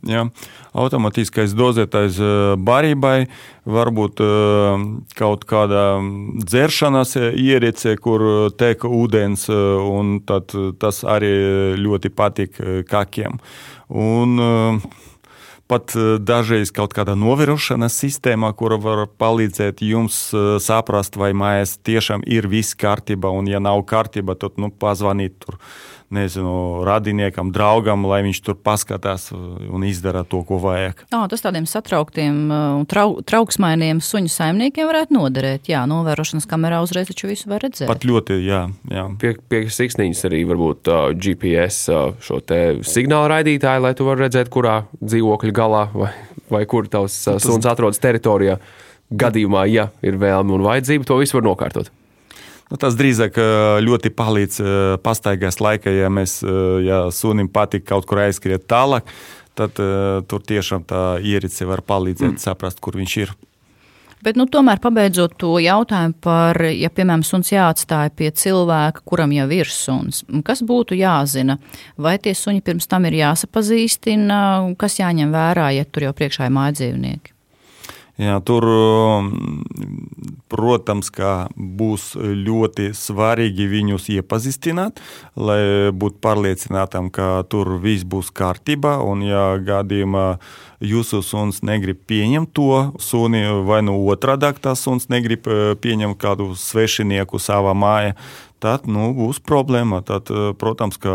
Ja, 0.06 0.28
automātiskais 0.78 1.56
dozētājs 1.58 2.20
barībai, 2.62 3.26
varbūt 3.66 4.22
kaut 5.18 5.48
kāda 5.50 5.88
dzeršanas 6.44 7.16
ierīce, 7.18 7.96
kur 7.98 8.52
tek 8.60 8.86
ūdens, 8.86 9.48
un 9.50 10.20
tas 10.22 11.02
arī 11.02 11.34
ļoti 11.82 12.14
patīk 12.14 12.62
kakiem. 12.92 13.42
Un, 13.90 14.38
pat 15.68 15.96
eh, 15.96 16.16
dažreiz 16.20 16.72
kaut 16.76 16.96
kāda 16.96 17.16
novērošanas 17.20 18.00
sistēma, 18.02 18.54
kura 18.58 18.80
var 18.82 19.06
palīdzēt 19.20 19.84
jums 19.86 20.20
eh, 20.34 20.56
saprast, 20.64 21.20
vai 21.20 21.34
mājās 21.38 21.78
tiešām 21.88 22.26
ir 22.28 22.50
viss 22.52 22.78
kārtībā, 22.80 23.32
un 23.32 23.52
ja 23.52 23.62
nav 23.64 23.84
kārtībā, 23.90 24.38
tad 24.40 24.58
nu, 24.62 24.72
pazvanīt 24.72 25.38
tur 25.44 25.60
nezinu, 26.13 26.84
radiniekam, 26.88 27.50
draugam, 27.56 28.06
lai 28.08 28.22
viņš 28.26 28.39
tur 28.46 28.56
paskatās 28.63 29.28
un 29.34 29.84
izdara 29.88 30.24
to, 30.28 30.39
ko 30.48 30.60
vajag. 30.63 31.04
O, 31.12 31.24
tas 31.32 31.43
tādiem 31.43 31.67
satrauktiem 31.67 32.38
un 32.52 32.86
trau, 32.89 33.17
trauksmainiem 33.28 34.00
suņu 34.04 34.32
saimniekiem 34.32 34.88
varētu 34.88 35.17
noderēt. 35.17 35.67
Jā, 35.72 35.84
novērošanas 35.89 36.48
kamerā 36.50 36.80
uzreiz 36.86 37.12
taču 37.12 37.32
visu 37.32 37.52
var 37.52 37.65
redzēt. 37.65 37.89
Pat 37.91 38.08
ļoti, 38.08 38.39
jā. 38.48 38.63
jā. 38.93 39.06
Pie, 39.20 39.36
pie 39.52 39.65
siksniņas 39.74 40.24
arī 40.30 40.41
varbūt 40.48 40.91
uh, 40.93 41.04
GPS 41.12 41.91
uh, 41.91 42.15
šo 42.24 42.39
te 42.48 42.62
signālu 42.88 43.32
raidītāju, 43.34 43.84
lai 43.84 43.93
tu 43.98 44.08
varētu 44.08 44.28
redzēt, 44.28 44.52
kurā 44.54 44.80
dzīvokļa 45.04 45.56
galā 45.56 45.86
vai, 45.96 46.12
vai 46.54 46.63
kur 46.70 46.88
tavs 46.91 47.20
uh, 47.28 47.41
suns 47.43 47.67
atrodas 47.67 48.00
teritorijā. 48.04 48.62
Gadījumā, 49.08 49.63
ja 49.72 49.89
ir 50.04 50.17
vēlme 50.20 50.56
un 50.58 50.65
vajadzība, 50.67 51.08
to 51.08 51.20
visu 51.20 51.39
var 51.39 51.46
nokārtot. 51.48 51.91
Nu, 52.68 52.76
tas 52.76 52.98
drīzāk 53.00 53.38
ļoti 53.84 54.12
palīdz 54.12 54.62
pastaigās 55.04 55.62
laikā, 55.64 55.94
ja 55.94 56.12
mēs, 56.12 56.42
ja 56.84 57.06
sunim 57.16 57.48
patīk 57.48 57.86
kaut 57.88 58.08
kur 58.10 58.26
aizskriet 58.26 58.68
tālāk, 58.68 59.08
tad 59.56 59.80
tur 60.28 60.44
tiešām 60.44 60.84
tā 60.88 61.04
ierīce 61.24 61.68
var 61.70 61.86
palīdzēt 61.88 62.36
mm. 62.36 62.42
saprast, 62.44 62.84
kur 62.84 63.00
viņš 63.00 63.20
ir. 63.24 63.32
Bet, 64.26 64.34
nu, 64.36 64.48
tomēr, 64.50 64.80
pabeidzot 64.82 65.36
to 65.38 65.54
jautājumu 65.62 66.16
par, 66.26 66.58
ja, 66.74 66.90
piemēram, 66.90 67.22
suns 67.26 67.52
jāatstāja 67.54 68.10
pie 68.18 68.32
cilvēka, 68.34 69.06
kuram 69.06 69.34
jau 69.36 69.46
ir 69.54 69.70
suns, 69.70 70.24
kas 70.46 70.64
būtu 70.66 70.98
jāzina? 70.98 71.60
Vai 72.02 72.16
tie 72.18 72.34
suņi 72.36 72.66
pirms 72.66 72.90
tam 72.90 73.06
ir 73.06 73.20
jāsapazīstina, 73.20 74.42
kas 74.82 74.98
jāņem 75.00 75.34
vērā, 75.38 75.70
ja 75.78 75.86
tur 75.86 76.10
jau 76.10 76.16
priekšā 76.18 76.50
ir 76.50 76.56
mājdzīvnieki? 76.58 77.37
Jā, 78.18 78.40
tur, 78.42 78.66
um, 78.66 79.28
protams, 80.50 81.12
būs 81.54 82.16
ļoti 82.18 82.90
svarīgi 82.98 83.68
viņus 83.70 84.08
iepazīstināt, 84.16 84.98
lai 85.38 85.94
būtu 85.94 86.18
pārliecinātam, 86.26 87.12
ka 87.14 87.44
tur 87.46 87.76
viss 87.84 88.08
būs 88.10 88.34
kārtībā. 88.34 88.96
Un, 89.06 89.22
ja 89.22 89.44
gadījumā 89.62 90.26
jūsu 90.82 91.22
suns 91.22 91.62
negrib 91.62 92.02
pieņemt 92.10 92.56
to 92.58 92.90
suni, 92.98 93.46
vai 93.70 93.84
nu 93.86 94.00
otrādi 94.10 94.50
tas 94.66 94.82
suns 94.82 95.12
negrib 95.14 95.46
uh, 95.46 95.78
pieņemt 95.78 96.18
kādu 96.18 96.56
svešinieku 96.58 97.38
savā 97.38 97.78
mājā, 97.78 98.18
tad 98.58 98.90
nu, 98.90 99.12
būs 99.14 99.46
problēma. 99.46 100.02
Tad, 100.02 100.34
uh, 100.34 100.56
protams, 100.58 100.98
ka 100.98 101.14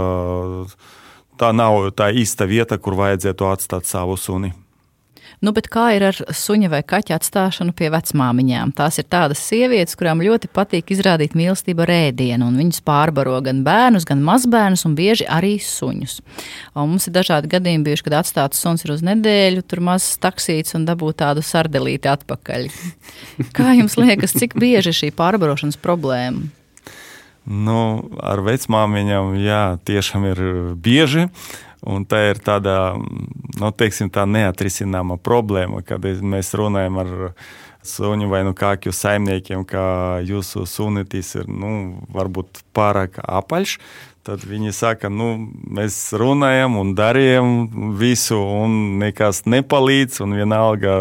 tā 1.35 1.51
nav 1.51 1.91
tā 1.99 2.13
īsta 2.15 2.47
vieta, 2.47 2.79
kur 2.79 2.95
vajadzētu 2.95 3.51
atstāt 3.51 3.91
savu 3.91 4.15
suni. 4.15 4.55
Nu, 5.43 5.51
kā 5.51 5.89
ir 5.97 6.05
ar 6.07 6.15
suņa 6.15 6.69
vai 6.71 6.81
kaķa 6.87 7.17
atstāšanu 7.19 7.73
pie 7.75 7.89
vecmāmiņām? 7.91 8.71
Tās 8.79 9.01
ir 9.03 9.09
tādas 9.11 9.41
sievietes, 9.43 9.97
kurām 9.99 10.23
ļoti 10.23 10.47
patīk 10.55 10.93
izrādīt 10.95 11.35
mīlestību 11.35 11.83
ar 11.83 11.91
ēdienu, 11.97 12.47
un 12.47 12.61
viņas 12.61 12.79
pārbaro 12.87 13.41
gan 13.43 13.65
bērnus, 13.67 14.07
gan 14.07 14.23
mazbērnus, 14.23 14.87
un 14.87 14.95
bieži 14.95 15.27
arī 15.27 15.57
suņus. 15.59 16.21
Un 16.77 16.95
mums 16.95 17.11
ir 17.11 17.17
dažādi 17.19 17.51
gadījumi 17.57 17.89
bijuši, 17.91 18.07
kad 18.07 18.21
atstāts 18.21 18.63
suns 18.63 18.87
ir 18.87 18.95
uz 18.95 19.03
nedēļu, 19.03 19.67
tur 19.67 19.83
mazs 19.91 20.15
taksīts 20.23 20.79
un 20.79 20.87
dabūt 20.87 21.19
tādu 21.25 21.43
sardelīti 21.43 22.13
atpakaļ. 22.15 22.71
Kā 23.59 23.75
jums 23.81 23.99
liekas, 23.99 24.39
cik 24.39 24.55
bieži 24.55 24.95
ir 24.95 25.01
šī 25.03 25.15
pārbarošanas 25.19 25.83
problēma? 25.83 26.62
Nu, 27.43 27.79
ar 28.23 28.43
vecmāmiņām, 28.47 29.35
jā, 29.43 29.63
tiešām 29.83 30.29
ir 30.31 30.43
bieži. 30.79 31.27
Un 31.83 32.05
tā 32.07 32.21
ir 32.31 32.39
tāda, 32.39 32.95
nu, 33.59 33.73
teiksim, 33.75 34.07
tā 34.15 34.23
neatrisināma 34.31 35.17
problēma, 35.19 35.81
kad 35.83 36.05
mēs 36.07 36.53
runājam 36.55 37.01
ar 37.03 37.11
suņu 37.83 38.29
vai 38.31 38.45
nu 38.47 38.53
kāju 38.55 38.95
saimniekiem, 38.95 39.65
ka 39.67 40.23
jūsu 40.23 40.63
sunetis 40.71 41.35
ir 41.41 41.51
nu, 41.51 41.99
varbūt 42.15 42.63
pārāk 42.77 43.19
apaļš. 43.27 43.79
Tad 44.23 44.45
viņi 44.47 44.71
saka, 44.71 45.11
nu, 45.11 45.33
mēs 45.67 45.97
runājam 46.15 46.79
un 46.79 46.93
darījam 46.95 47.97
visu, 47.99 48.39
un 48.39 49.01
nekas 49.01 49.43
nepalīdz. 49.51 50.21
Un 50.23 50.37
vienalga 50.39 50.93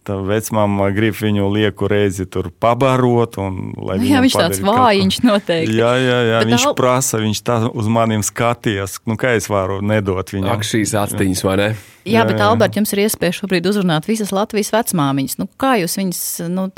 Tā 0.00 0.14
vecmāma 0.24 0.86
grib 0.96 1.12
viņu 1.18 1.50
lieku 1.52 1.88
reizi 1.90 2.24
tur 2.24 2.48
pabarot. 2.62 3.36
Un, 3.42 3.58
nu, 3.76 3.96
jā, 4.08 4.22
viņš 4.24 4.36
tāds 4.38 4.60
vājiņš 4.64 5.18
noteikti. 5.28 5.76
Jā, 5.76 5.90
jā, 6.00 6.18
jā 6.30 6.38
Bet 6.40 6.52
viņš 6.54 6.66
al... 6.70 6.76
prasa, 6.78 7.20
viņš 7.20 7.42
tā 7.44 7.58
uz 7.68 7.90
maniem 7.92 8.24
skatījās. 8.24 8.96
Nu, 9.08 9.18
kā 9.20 9.34
es 9.36 9.50
varu 9.52 9.80
nedot 9.84 10.32
viņam? 10.32 10.54
Ak, 10.54 10.64
šīs 10.64 10.94
astiņas, 11.02 11.44
vai 11.44 11.56
ne? 11.60 11.68
Jā, 12.08 12.14
jā, 12.14 12.22
bet, 12.30 12.40
Albert, 12.40 12.78
jums 12.80 12.94
ir 12.96 13.04
iespēja 13.04 13.42
šobrīd 13.42 13.68
uzrunāt 13.68 14.08
visas 14.08 14.32
Latvijas 14.32 14.72
vecmāmiņas. 14.72 15.36
Nu, 15.42 15.50
kā 15.60 15.74
jūs 15.82 15.98
viņas 16.00 16.22
nu, 16.48 16.70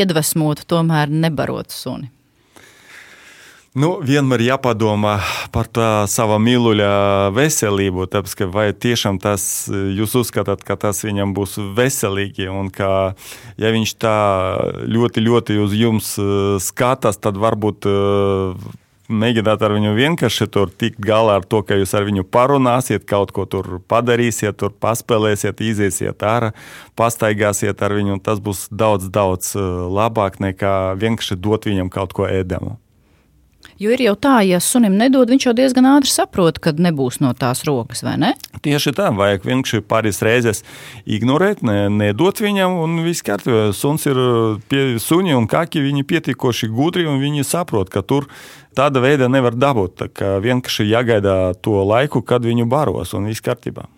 iedvesmotu 0.00 0.64
tomēr 0.72 1.12
nebarot 1.12 1.68
suni? 1.74 2.08
Nu, 3.70 4.00
vienmēr 4.02 4.42
jāpadomā 4.42 5.12
par 5.54 5.68
tā 5.70 6.02
sava 6.10 6.40
mīluļa 6.42 7.30
veselību. 7.30 8.08
Tāpēc, 8.10 8.32
ka 8.40 8.48
vai 8.50 8.64
tiešām 8.74 9.20
tas 9.22 9.44
jūs 9.70 10.16
uzskatāt, 10.18 10.64
ka 10.66 10.74
tas 10.74 11.04
viņam 11.06 11.36
būs 11.36 11.54
veselīgi, 11.78 12.48
un 12.50 12.72
ka, 12.74 13.14
ja 13.62 13.70
viņš 13.70 13.92
tā 14.02 14.16
ļoti, 14.90 15.22
ļoti 15.22 15.60
uz 15.62 15.78
jums 15.78 16.16
eh, 16.18 16.58
skatās, 16.58 17.22
tad 17.22 17.38
varbūt 17.38 17.86
eh, 17.86 18.66
mēģināt 19.06 19.62
ar 19.62 19.76
viņu 19.78 19.94
vienkārši 19.94 20.50
tur 20.50 20.74
tikt 20.74 20.98
galā 21.06 21.38
ar 21.38 21.46
to, 21.46 21.62
ka 21.62 21.78
jūs 21.78 21.94
ar 21.94 22.10
viņu 22.10 22.26
parunāsiet, 22.26 23.06
kaut 23.06 23.30
ko 23.30 23.46
tur 23.46 23.78
padarīsiet, 23.86 24.58
tur 24.58 24.74
paspēlēsiet, 24.82 25.62
iziesiet 25.62 26.26
ārā, 26.26 26.50
pastaigāsiet 26.98 27.86
ar 27.86 27.94
viņu. 28.02 28.18
Tas 28.18 28.42
būs 28.42 28.66
daudz, 28.74 29.06
daudz 29.14 29.54
eh, 29.54 29.72
labāk 29.94 30.42
nekā 30.42 30.96
vienkārši 30.98 31.38
dot 31.38 31.70
viņam 31.70 31.94
kaut 31.94 32.18
ko 32.18 32.26
ēdamu. 32.26 32.80
Jo 33.80 33.94
ir 33.94 34.02
jau 34.04 34.12
tā, 34.12 34.42
ja 34.44 34.58
sunim 34.60 34.98
nedod, 35.00 35.30
viņš 35.32 35.44
jau 35.46 35.52
diezgan 35.56 35.86
ātri 35.88 36.10
saprot, 36.12 36.58
kad 36.60 36.76
nebūs 36.84 37.16
no 37.24 37.30
tās 37.32 37.62
rokas, 37.64 38.02
vai 38.04 38.18
ne? 38.20 38.34
Tieši 38.60 38.92
tā, 38.98 39.06
vajag 39.16 39.46
vienkārši 39.48 39.80
pāris 39.88 40.20
reizes 40.20 40.60
ignorēt, 41.08 41.62
ne, 41.64 41.86
nedot 41.88 42.42
viņam, 42.44 42.76
un 42.82 42.98
viss 43.06 43.24
kārtībā. 43.24 43.70
Suns 43.72 44.04
ir 44.10 44.20
pie 44.68 44.82
suņi 45.00 45.32
un 45.38 45.48
kaki, 45.48 45.80
viņi 45.86 46.04
pietiekoši 46.12 46.68
gudri, 46.68 47.06
un 47.08 47.22
viņi 47.24 47.46
saprot, 47.48 47.88
ka 47.88 48.04
tur 48.04 48.28
tāda 48.76 49.00
veida 49.00 49.30
nevar 49.32 49.56
dabūt. 49.56 49.96
Tā 50.02 50.10
kā 50.12 50.34
vienkārši 50.44 50.84
jāgaida 50.90 51.38
to 51.64 51.80
laiku, 51.80 52.20
kad 52.20 52.44
viņu 52.44 52.68
baros, 52.68 53.16
un 53.16 53.32
viss 53.32 53.40
kārtībā. 53.48 53.88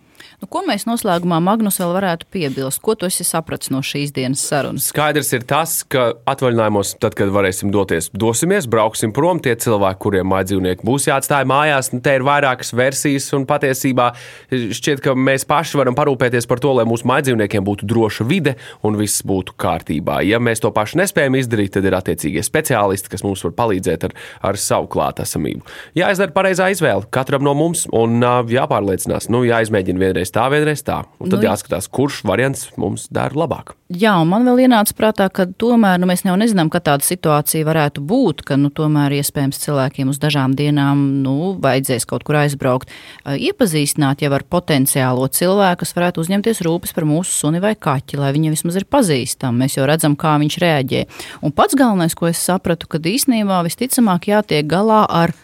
Nu, 0.42 0.48
ko 0.50 0.64
mēs 0.66 0.82
noslēgumā, 0.88 1.36
Magnus, 1.38 1.76
vēl 1.78 1.92
varētu 1.94 2.26
piebilst? 2.34 2.80
Ko 2.82 2.96
tu 2.98 3.06
esi 3.06 3.22
sapratis 3.22 3.70
no 3.70 3.78
šīs 3.86 4.10
dienas 4.10 4.40
sarunas? 4.42 4.88
Skaidrs 4.90 5.28
ir 5.36 5.44
tas, 5.46 5.76
ka 5.86 6.08
atvaļinājumos, 6.26 6.96
tad, 6.98 7.14
kad 7.14 7.30
varēsim 7.30 7.70
doties, 7.70 8.08
dosimies, 8.10 8.66
brauksim 8.66 9.12
prom. 9.14 9.38
Tie 9.38 9.54
cilvēki, 9.54 10.00
kuriem 10.02 10.26
mājas 10.26 10.48
dzīvnieki 10.50 10.82
būs 10.88 11.06
jāatstāj 11.06 11.46
mājās, 11.46 11.92
nu, 11.94 12.00
te 12.02 12.16
ir 12.18 12.24
vairākas 12.26 12.74
versijas, 12.74 13.28
un 13.38 13.44
patiesībā 13.46 14.08
šķiet, 14.50 15.04
ka 15.04 15.14
mēs 15.14 15.46
paši 15.46 15.78
varam 15.78 15.94
parūpēties 16.00 16.50
par 16.50 16.58
to, 16.64 16.74
lai 16.74 16.88
mūsu 16.90 17.06
mājas 17.06 17.28
dzīvniekiem 17.28 17.62
būtu 17.70 17.86
droša 17.94 18.26
vide 18.26 18.56
un 18.82 18.98
viss 18.98 19.22
būtu 19.22 19.54
kārtībā. 19.62 20.24
Ja 20.26 20.42
mēs 20.42 20.64
to 20.66 20.74
paši 20.74 21.04
nespējam 21.04 21.38
izdarīt, 21.38 21.76
tad 21.78 21.86
ir 21.86 21.98
attiecīgie 22.00 22.42
speciālisti, 22.42 23.14
kas 23.14 23.22
mums 23.22 23.46
var 23.46 23.54
palīdzēt 23.62 24.08
ar, 24.10 24.18
ar 24.50 24.58
savu 24.58 24.90
klātesamību. 24.90 25.62
Jāizdara 26.02 26.34
pareizā 26.34 26.72
izvēle 26.74 27.06
katram 27.14 27.46
no 27.46 27.54
mums 27.54 27.86
un 27.94 28.18
jāpārliecinās, 28.50 29.30
nu, 29.30 29.46
jāizmēģina 29.46 30.06
vienreiz 30.08 30.31
vienreiz 30.32 30.34
tā, 30.34 30.48
vienreiz 30.50 30.82
tā. 30.82 31.02
Un 31.20 31.30
tad 31.30 31.40
nu, 31.40 31.48
jāskatās, 31.48 31.88
kurš 31.92 32.22
variants 32.24 32.70
mums 32.80 33.08
der 33.12 33.34
labāk. 33.36 33.74
Jā, 33.92 34.14
un 34.22 34.30
man 34.30 34.46
vēl 34.46 34.64
ienāca 34.64 34.94
prātā, 34.96 35.28
ka 35.28 35.44
tomēr 35.46 36.00
nu, 36.00 36.06
mēs 36.08 36.24
jau 36.24 36.36
nezinām, 36.38 36.70
ka 36.72 36.80
tāda 36.80 37.04
situācija 37.04 37.66
varētu 37.66 38.00
būt, 38.00 38.42
ka 38.48 38.56
nu, 38.56 38.70
tomēr 38.72 39.12
iespējams 39.18 39.60
cilvēkiem 39.60 40.08
uz 40.08 40.20
dažām 40.22 40.54
dienām 40.56 41.22
nu, 41.22 41.52
vajadzēs 41.60 42.08
kaut 42.08 42.24
kur 42.24 42.40
aizbraukt. 42.40 42.90
Iepazīstināt 43.26 44.24
jau 44.24 44.32
ar 44.32 44.46
potenciālo 44.48 45.28
cilvēku, 45.28 45.82
kas 45.82 45.94
varētu 45.98 46.24
uzņemties 46.24 46.64
rūpes 46.64 46.96
par 46.96 47.08
mūsu 47.08 47.36
suni 47.36 47.60
vai 47.62 47.74
kaķi, 47.76 48.20
lai 48.22 48.32
viņi 48.32 48.54
vismaz 48.54 48.80
ir 48.80 48.88
pazīstami. 48.88 49.64
Mēs 49.64 49.76
jau 49.76 49.86
redzam, 49.88 50.16
kā 50.16 50.38
viņš 50.40 50.60
reaģē. 50.62 51.06
Un 51.44 51.52
pats 51.52 51.76
galvenais, 51.76 52.16
ko 52.16 52.30
es 52.30 52.40
sapratu, 52.40 52.88
ka 52.88 53.02
īstenībā 53.02 53.60
visticamāk 53.66 54.30
jātiek 54.32 54.68
galā 54.70 55.04
ar 55.10 55.36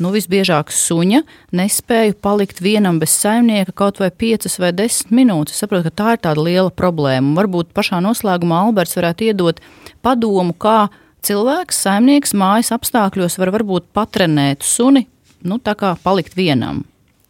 nu, 0.00 0.10
visbiežāk 0.14 0.72
suņa 0.74 1.22
nespēju 1.56 2.16
palikt 2.24 2.62
vienam 2.64 2.98
bez 3.02 3.14
saimnieka 3.20 3.74
kaut 3.76 4.00
vai 4.02 4.10
5 4.10 4.48
vai 4.62 4.72
10 4.76 5.12
minūtes. 5.14 5.54
Es 5.54 5.64
saprotu, 5.64 5.88
ka 5.88 5.96
tā 6.02 6.16
ir 6.16 6.24
tāda 6.26 6.44
liela 6.44 6.72
problēma. 6.72 7.36
Varbūt 7.38 7.74
pašā 7.76 8.00
noslēgumā 8.04 8.64
Alberts 8.66 8.96
varētu 8.98 9.30
iedot 9.30 9.62
padomu, 10.04 10.56
kā 10.56 10.88
cilvēks, 11.26 11.82
saimnieks 11.84 12.34
mājas 12.36 12.72
apstākļos 12.76 13.38
var 13.40 13.52
varbūt 13.56 13.90
patrenēt 13.96 14.64
suni, 14.66 15.06
nu, 15.44 15.60
tā 15.62 15.76
kā 15.78 15.94
palikt 16.04 16.36
vienam. 16.38 16.84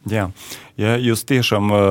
Jā. 0.09 0.31
Ja 0.81 0.95
jūs 0.97 1.21
tiešām 1.29 1.69
uh, 1.69 1.81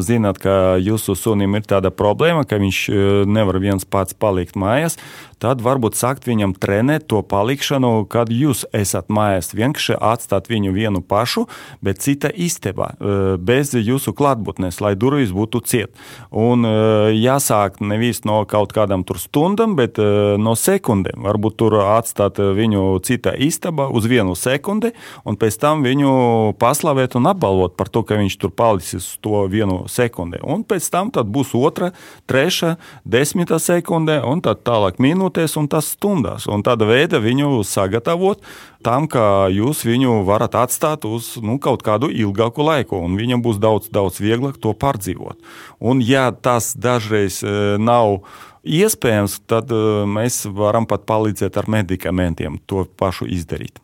zināt, 0.00 0.38
ka 0.40 0.78
jūsu 0.80 1.12
sunim 1.18 1.58
ir 1.58 1.66
tāda 1.68 1.90
problēma, 1.92 2.46
ka 2.48 2.56
viņš 2.60 2.78
uh, 2.88 3.00
nevar 3.28 3.58
viens 3.60 3.84
pats 3.84 4.16
palikt 4.16 4.56
mājās, 4.56 4.96
tad 5.42 5.62
varbūt 5.62 5.94
sākt 5.94 6.26
viņam 6.28 6.52
trenēt 6.58 7.06
to 7.08 7.22
palikšanu, 7.22 8.06
kad 8.10 8.32
jūs 8.34 8.64
esat 8.74 9.06
mājās. 9.08 9.54
Vienkārši 9.54 9.94
atstāt 9.96 10.50
viņu 10.50 10.72
vienu 10.74 11.00
pašu, 11.00 11.46
bet 11.84 12.02
cita 12.02 12.28
istabā, 12.34 12.90
bez 13.38 13.72
jūsu 13.72 14.12
klātbūtnes, 14.18 14.80
lai 14.82 14.94
durvis 14.98 15.30
būtu 15.34 15.62
ciet. 15.62 15.94
Un 16.34 16.66
jāsāk 17.14 17.78
nevis 17.80 18.24
no 18.26 18.42
kaut 18.50 18.74
kādām 18.74 19.06
stundām, 19.08 19.76
bet 19.78 19.96
no 19.98 20.56
sekundēm. 20.58 21.22
Varbūt 21.24 21.58
tur 21.62 21.78
atstāt 21.84 22.42
viņu 22.42 22.98
citā 23.06 23.32
istabā 23.38 23.86
uz 23.88 24.10
vienu 24.10 24.34
sekundi, 24.38 24.90
un 25.24 25.38
pēc 25.38 25.60
tam 25.62 25.86
viņu 25.86 26.56
paslavēt 26.58 27.14
un 27.18 27.30
apbalvot 27.30 27.78
par 27.78 27.88
to, 27.92 28.02
ka 28.02 28.18
viņš 28.18 28.38
tur 28.42 28.50
palicis 28.50 29.06
to 29.22 29.46
vienu 29.46 29.84
sekundi. 29.86 30.42
Un 30.42 30.66
pēc 30.66 30.90
tam 30.90 31.12
būs 31.14 31.54
otra, 31.54 31.92
trešā, 32.26 32.74
desmitā 33.06 33.60
sekundē, 33.62 34.18
un 34.26 34.42
tad 34.42 34.64
tālāk 34.66 34.98
minūte 34.98 35.27
minūtēs 35.28 35.56
un 35.58 35.68
tas 35.68 35.92
stundās. 35.94 36.46
Un 36.48 36.62
tāda 36.62 36.86
veida 36.86 37.20
viņu 37.20 37.62
sagatavot 37.64 38.40
tam, 38.82 39.08
ka 39.08 39.48
jūs 39.50 39.84
viņu 39.84 40.24
varat 40.24 40.54
atstāt 40.54 41.04
uz 41.04 41.36
nu, 41.40 41.58
kaut 41.58 41.82
kādu 41.82 42.10
ilgāku 42.10 42.62
laiku, 42.62 42.96
un 43.04 43.16
viņam 43.16 43.42
būs 43.42 43.58
daudz, 43.58 43.88
daudz 43.90 44.20
vieglāk 44.20 44.58
to 44.60 44.72
pārdzīvot. 44.72 45.38
Un, 45.80 46.00
ja 46.00 46.30
tas 46.32 46.74
dažreiz 46.74 47.42
e, 47.42 47.76
nav 47.78 48.24
iespējams, 48.64 49.42
tad 49.46 49.70
e, 49.70 50.06
mēs 50.06 50.46
varam 50.46 50.86
pat 50.86 51.06
palīdzēt 51.06 51.56
ar 51.56 51.68
medikamentiem 51.68 52.58
to 52.66 52.86
pašu 52.96 53.28
izdarīt. 53.28 53.78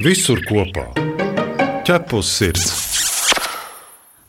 Visur 0.00 0.42
kopā- 0.44 0.92
ķepus 1.86 2.36
sirds! 2.38 2.85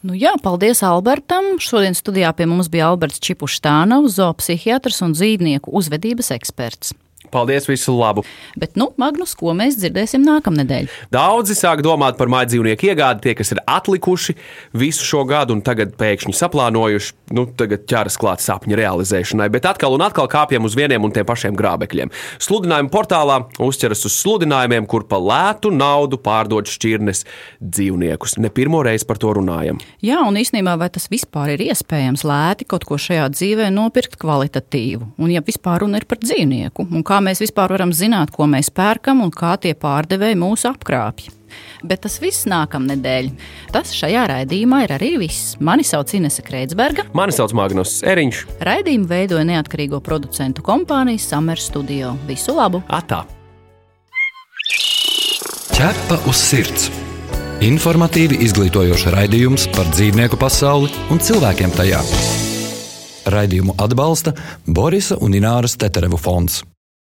Nu 0.06 0.14
jā, 0.14 0.36
paldies 0.44 0.84
Albertam. 0.86 1.56
Šodien 1.64 1.98
studijā 1.98 2.30
pie 2.38 2.46
mums 2.50 2.70
bija 2.70 2.92
Alberts 2.92 3.22
Čipuštānavs, 3.24 4.20
zoopsihiatrs 4.20 5.02
un 5.08 5.18
dzīvnieku 5.18 5.74
uzvedības 5.74 6.30
eksperts. 6.38 6.94
Paldies, 7.32 7.68
visu 7.70 7.96
labu! 7.98 8.24
Bet, 8.60 8.76
nu, 8.80 8.90
Magnus, 9.00 9.36
ko 9.38 9.54
mēs 9.58 9.78
dzirdēsim 9.80 10.24
nākamnedēļ? 10.26 10.90
Daudzi 11.14 11.56
sāk 11.58 11.84
domāt 11.86 12.18
par 12.20 12.32
mājas 12.32 12.54
dzīvnieku 12.54 12.90
iegādi, 12.90 13.24
tie, 13.28 13.36
kas 13.38 13.54
ir 13.54 13.62
atlikuši 13.68 14.38
visu 14.78 15.06
šo 15.08 15.24
gadu 15.28 15.58
un 15.58 15.64
tagad 15.66 15.96
pēkšņi 16.00 16.36
saplānojuši, 16.38 17.14
nu, 17.38 17.48
tagad 17.60 17.86
ķeras 17.90 18.18
klāt 18.20 18.44
sapņu 18.44 18.78
realizēšanai, 18.80 19.50
bet 19.54 19.68
atkal 19.70 19.98
un 19.98 20.06
atkal 20.06 20.30
kāpjam 20.32 20.68
uz 20.68 20.78
vieniem 20.78 21.04
un 21.04 21.14
tiem 21.16 21.28
pašiem 21.28 21.58
grābekļiem. 21.60 22.14
Sludinājuma 22.44 22.94
portālā 22.94 23.40
uzķeras 23.64 24.06
uz 24.08 24.16
sludinājumiem, 24.22 24.88
kur 24.90 25.08
pa 25.10 25.20
lētu 25.22 25.72
naudu 25.76 26.20
pārdod 26.22 26.70
šķirnes 26.72 27.24
dzīvniekus. 27.62 28.38
Ne 28.42 28.52
pirmo 28.54 28.82
reizi 28.86 29.08
par 29.10 29.20
to 29.22 29.34
runājam. 29.38 29.82
Jā, 30.06 30.22
un 30.28 30.40
īstenībā 30.40 30.78
vai 30.80 30.90
tas 30.94 31.10
vispār 31.12 31.56
ir 31.56 31.66
iespējams 31.70 32.26
lēti 32.28 32.68
kaut 32.70 32.88
ko 32.88 33.00
šajā 33.02 33.28
dzīvē 33.36 33.70
nopirkt 33.74 34.18
kvalitatīvu? 34.22 35.12
Un 35.18 35.34
ja 35.34 35.44
vispār 35.46 35.84
runa 35.84 36.02
ir 36.02 36.08
par 36.10 36.22
dzīvnieku, 36.24 36.88
un 36.92 37.06
kā 37.08 37.17
kā 37.18 37.24
mēs 37.26 37.42
vispār 37.42 37.74
varam 37.74 37.94
zināt, 37.96 38.32
ko 38.36 38.46
mēs 38.50 38.70
pērkam 38.74 39.24
un 39.26 39.34
kā 39.34 39.56
tie 39.62 39.74
pārdevēji 39.78 40.38
mūs 40.38 40.68
apkrāpj. 40.70 41.32
Bet 41.88 42.04
tas 42.04 42.18
viss 42.22 42.46
nākamnedēļ. 42.50 43.30
Tas 43.74 43.94
šajā 43.96 44.26
raidījumā 44.30 44.84
ir 44.86 44.94
arī 44.98 45.12
viss. 45.22 45.56
Mani 45.64 45.86
sauc 45.88 46.12
Inese 46.14 46.44
Kreitsberga. 46.46 47.08
Mani 47.18 47.34
sauc 47.34 47.56
Magnus 47.58 48.02
Eriņš. 48.06 48.44
Raidījumu 48.68 49.10
veidoja 49.10 49.48
neatkarīgo 49.48 50.02
producentu 50.06 50.66
kompānija 50.66 51.24
Summer 51.24 51.62
Studio. 51.62 52.14
Visu 52.30 52.54
labu! 52.58 52.84
Atā! 52.86 53.24
Ķepa 55.74 56.22
uz 56.30 56.46
sirds! 56.52 56.90
Informatīvi 57.66 58.44
izglītojoši 58.46 59.14
raidījums 59.16 59.70
par 59.74 59.90
dzīvnieku 59.96 60.38
pasauli 60.38 60.92
un 61.10 61.22
cilvēkiem 61.24 61.74
tajā. 61.74 62.04
Raidījumu 63.34 63.80
atbalsta 63.82 64.38
Borisa 64.68 65.18
un 65.24 65.34
Ināras 65.40 65.80
Teterevu 65.82 66.20
fonds. 66.22 66.62